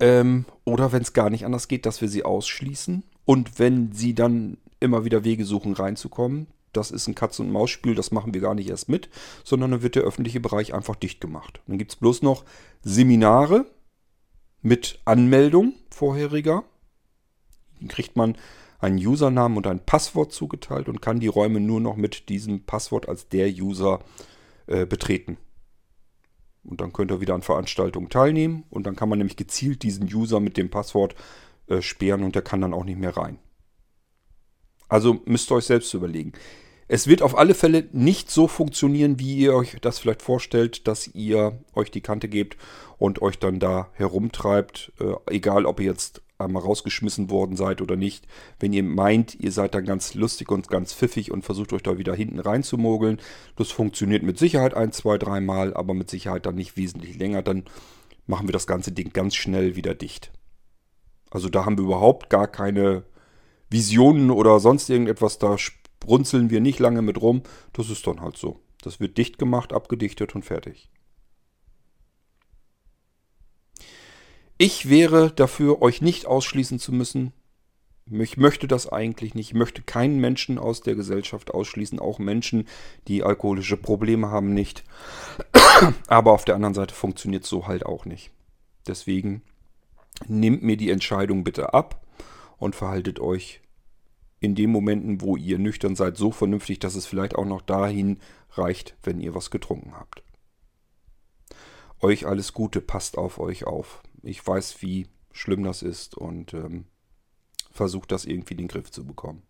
ähm, 0.00 0.44
oder 0.64 0.92
wenn 0.92 1.02
es 1.02 1.12
gar 1.12 1.30
nicht 1.30 1.44
anders 1.44 1.68
geht, 1.68 1.86
dass 1.86 2.00
wir 2.00 2.08
sie 2.08 2.24
ausschließen. 2.24 3.04
Und 3.24 3.58
wenn 3.58 3.92
sie 3.92 4.14
dann 4.14 4.58
immer 4.80 5.04
wieder 5.04 5.24
Wege 5.24 5.44
suchen, 5.44 5.72
reinzukommen, 5.72 6.46
das 6.76 6.90
ist 6.90 7.08
ein 7.08 7.14
Katz- 7.14 7.40
und 7.40 7.50
Maus-Spiel, 7.50 7.94
das 7.94 8.10
machen 8.10 8.34
wir 8.34 8.40
gar 8.40 8.54
nicht 8.54 8.68
erst 8.68 8.88
mit, 8.88 9.08
sondern 9.44 9.72
dann 9.72 9.82
wird 9.82 9.94
der 9.94 10.02
öffentliche 10.02 10.40
Bereich 10.40 10.74
einfach 10.74 10.96
dicht 10.96 11.20
gemacht. 11.20 11.60
Dann 11.66 11.78
gibt 11.78 11.92
es 11.92 11.96
bloß 11.96 12.22
noch 12.22 12.44
Seminare 12.82 13.66
mit 14.62 15.00
Anmeldung 15.04 15.74
vorheriger. 15.90 16.64
Dann 17.80 17.88
kriegt 17.88 18.16
man 18.16 18.36
einen 18.78 18.98
Usernamen 18.98 19.56
und 19.56 19.66
ein 19.66 19.84
Passwort 19.84 20.32
zugeteilt 20.32 20.88
und 20.88 21.00
kann 21.00 21.20
die 21.20 21.28
Räume 21.28 21.60
nur 21.60 21.80
noch 21.80 21.96
mit 21.96 22.28
diesem 22.28 22.64
Passwort 22.64 23.08
als 23.08 23.28
der 23.28 23.48
User 23.48 24.00
äh, 24.66 24.86
betreten. 24.86 25.38
Und 26.64 26.80
dann 26.80 26.92
könnt 26.92 27.10
ihr 27.10 27.20
wieder 27.20 27.34
an 27.34 27.42
Veranstaltungen 27.42 28.08
teilnehmen 28.08 28.64
und 28.70 28.86
dann 28.86 28.96
kann 28.96 29.08
man 29.08 29.18
nämlich 29.18 29.36
gezielt 29.36 29.82
diesen 29.82 30.04
User 30.12 30.40
mit 30.40 30.56
dem 30.56 30.70
Passwort 30.70 31.14
äh, 31.66 31.82
sperren 31.82 32.24
und 32.24 32.34
der 32.34 32.42
kann 32.42 32.60
dann 32.60 32.74
auch 32.74 32.84
nicht 32.84 32.98
mehr 32.98 33.16
rein. 33.16 33.38
Also 34.88 35.20
müsst 35.24 35.50
ihr 35.50 35.56
euch 35.56 35.64
selbst 35.64 35.92
überlegen. 35.94 36.32
Es 36.86 37.06
wird 37.06 37.22
auf 37.22 37.36
alle 37.36 37.54
Fälle 37.54 37.88
nicht 37.92 38.30
so 38.30 38.46
funktionieren, 38.46 39.18
wie 39.18 39.36
ihr 39.36 39.54
euch 39.54 39.76
das 39.80 39.98
vielleicht 39.98 40.22
vorstellt, 40.22 40.86
dass 40.86 41.08
ihr 41.14 41.58
euch 41.74 41.90
die 41.90 42.02
Kante 42.02 42.28
gebt 42.28 42.58
und 42.98 43.22
euch 43.22 43.38
dann 43.38 43.58
da 43.58 43.88
herumtreibt, 43.94 44.92
äh, 45.00 45.14
egal 45.34 45.64
ob 45.64 45.80
ihr 45.80 45.86
jetzt 45.86 46.22
einmal 46.36 46.62
rausgeschmissen 46.62 47.30
worden 47.30 47.56
seid 47.56 47.80
oder 47.80 47.96
nicht. 47.96 48.26
Wenn 48.58 48.72
ihr 48.72 48.82
meint, 48.82 49.34
ihr 49.36 49.52
seid 49.52 49.74
dann 49.74 49.84
ganz 49.84 50.14
lustig 50.14 50.50
und 50.50 50.68
ganz 50.68 50.92
pfiffig 50.92 51.30
und 51.30 51.44
versucht 51.44 51.72
euch 51.72 51.82
da 51.82 51.96
wieder 51.96 52.14
hinten 52.14 52.40
reinzumogeln, 52.40 53.20
das 53.56 53.70
funktioniert 53.70 54.22
mit 54.22 54.38
Sicherheit 54.38 54.74
ein, 54.74 54.92
zwei, 54.92 55.16
dreimal, 55.16 55.74
aber 55.74 55.94
mit 55.94 56.10
Sicherheit 56.10 56.44
dann 56.44 56.56
nicht 56.56 56.76
wesentlich 56.76 57.16
länger, 57.16 57.42
dann 57.42 57.64
machen 58.26 58.48
wir 58.48 58.52
das 58.52 58.66
ganze 58.66 58.92
Ding 58.92 59.12
ganz 59.12 59.34
schnell 59.34 59.76
wieder 59.76 59.94
dicht. 59.94 60.32
Also 61.30 61.48
da 61.48 61.64
haben 61.64 61.78
wir 61.78 61.84
überhaupt 61.84 62.30
gar 62.30 62.46
keine 62.46 63.04
Visionen 63.70 64.30
oder 64.30 64.60
sonst 64.60 64.90
irgendetwas, 64.90 65.38
da 65.38 65.56
brunzeln 66.04 66.50
wir 66.50 66.60
nicht 66.60 66.78
lange 66.78 67.02
mit 67.02 67.20
rum. 67.20 67.42
Das 67.72 67.90
ist 67.90 68.06
dann 68.06 68.20
halt 68.20 68.36
so. 68.36 68.60
Das 68.82 69.00
wird 69.00 69.16
dicht 69.16 69.38
gemacht, 69.38 69.72
abgedichtet 69.72 70.34
und 70.34 70.44
fertig. 70.44 70.90
Ich 74.58 74.88
wäre 74.88 75.32
dafür, 75.32 75.82
euch 75.82 76.00
nicht 76.00 76.26
ausschließen 76.26 76.78
zu 76.78 76.92
müssen. 76.92 77.32
Ich 78.06 78.36
möchte 78.36 78.68
das 78.68 78.86
eigentlich 78.86 79.34
nicht. 79.34 79.48
Ich 79.48 79.54
möchte 79.54 79.82
keinen 79.82 80.20
Menschen 80.20 80.58
aus 80.58 80.82
der 80.82 80.94
Gesellschaft 80.94 81.52
ausschließen, 81.52 81.98
auch 81.98 82.18
Menschen, 82.18 82.68
die 83.08 83.22
alkoholische 83.22 83.78
Probleme 83.78 84.30
haben, 84.30 84.52
nicht. 84.52 84.84
Aber 86.06 86.32
auf 86.32 86.44
der 86.44 86.54
anderen 86.54 86.74
Seite 86.74 86.94
funktioniert 86.94 87.44
so 87.44 87.66
halt 87.66 87.86
auch 87.86 88.04
nicht. 88.04 88.30
Deswegen 88.86 89.42
nehmt 90.28 90.62
mir 90.62 90.76
die 90.76 90.90
Entscheidung 90.90 91.42
bitte 91.42 91.72
ab 91.72 92.06
und 92.58 92.76
verhaltet 92.76 93.20
euch 93.20 93.60
in 94.44 94.54
den 94.54 94.70
Momenten, 94.70 95.20
wo 95.20 95.36
ihr 95.36 95.58
nüchtern 95.58 95.96
seid, 95.96 96.16
so 96.16 96.30
vernünftig, 96.30 96.78
dass 96.78 96.94
es 96.94 97.06
vielleicht 97.06 97.34
auch 97.34 97.44
noch 97.46 97.62
dahin 97.62 98.18
reicht, 98.50 98.96
wenn 99.02 99.20
ihr 99.20 99.34
was 99.34 99.50
getrunken 99.50 99.94
habt. 99.94 100.22
Euch 102.00 102.26
alles 102.26 102.52
Gute, 102.52 102.80
passt 102.80 103.16
auf 103.16 103.38
euch 103.38 103.64
auf. 103.64 104.02
Ich 104.22 104.46
weiß, 104.46 104.82
wie 104.82 105.08
schlimm 105.32 105.64
das 105.64 105.82
ist 105.82 106.16
und 106.16 106.54
ähm, 106.54 106.84
versucht 107.70 108.12
das 108.12 108.24
irgendwie 108.24 108.54
in 108.54 108.58
den 108.58 108.68
Griff 108.68 108.90
zu 108.90 109.04
bekommen. 109.04 109.42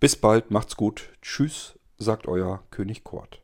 Bis 0.00 0.16
bald, 0.16 0.50
macht's 0.50 0.76
gut. 0.76 1.12
Tschüss, 1.22 1.78
sagt 1.98 2.26
euer 2.26 2.64
König 2.70 3.04
Kort. 3.04 3.43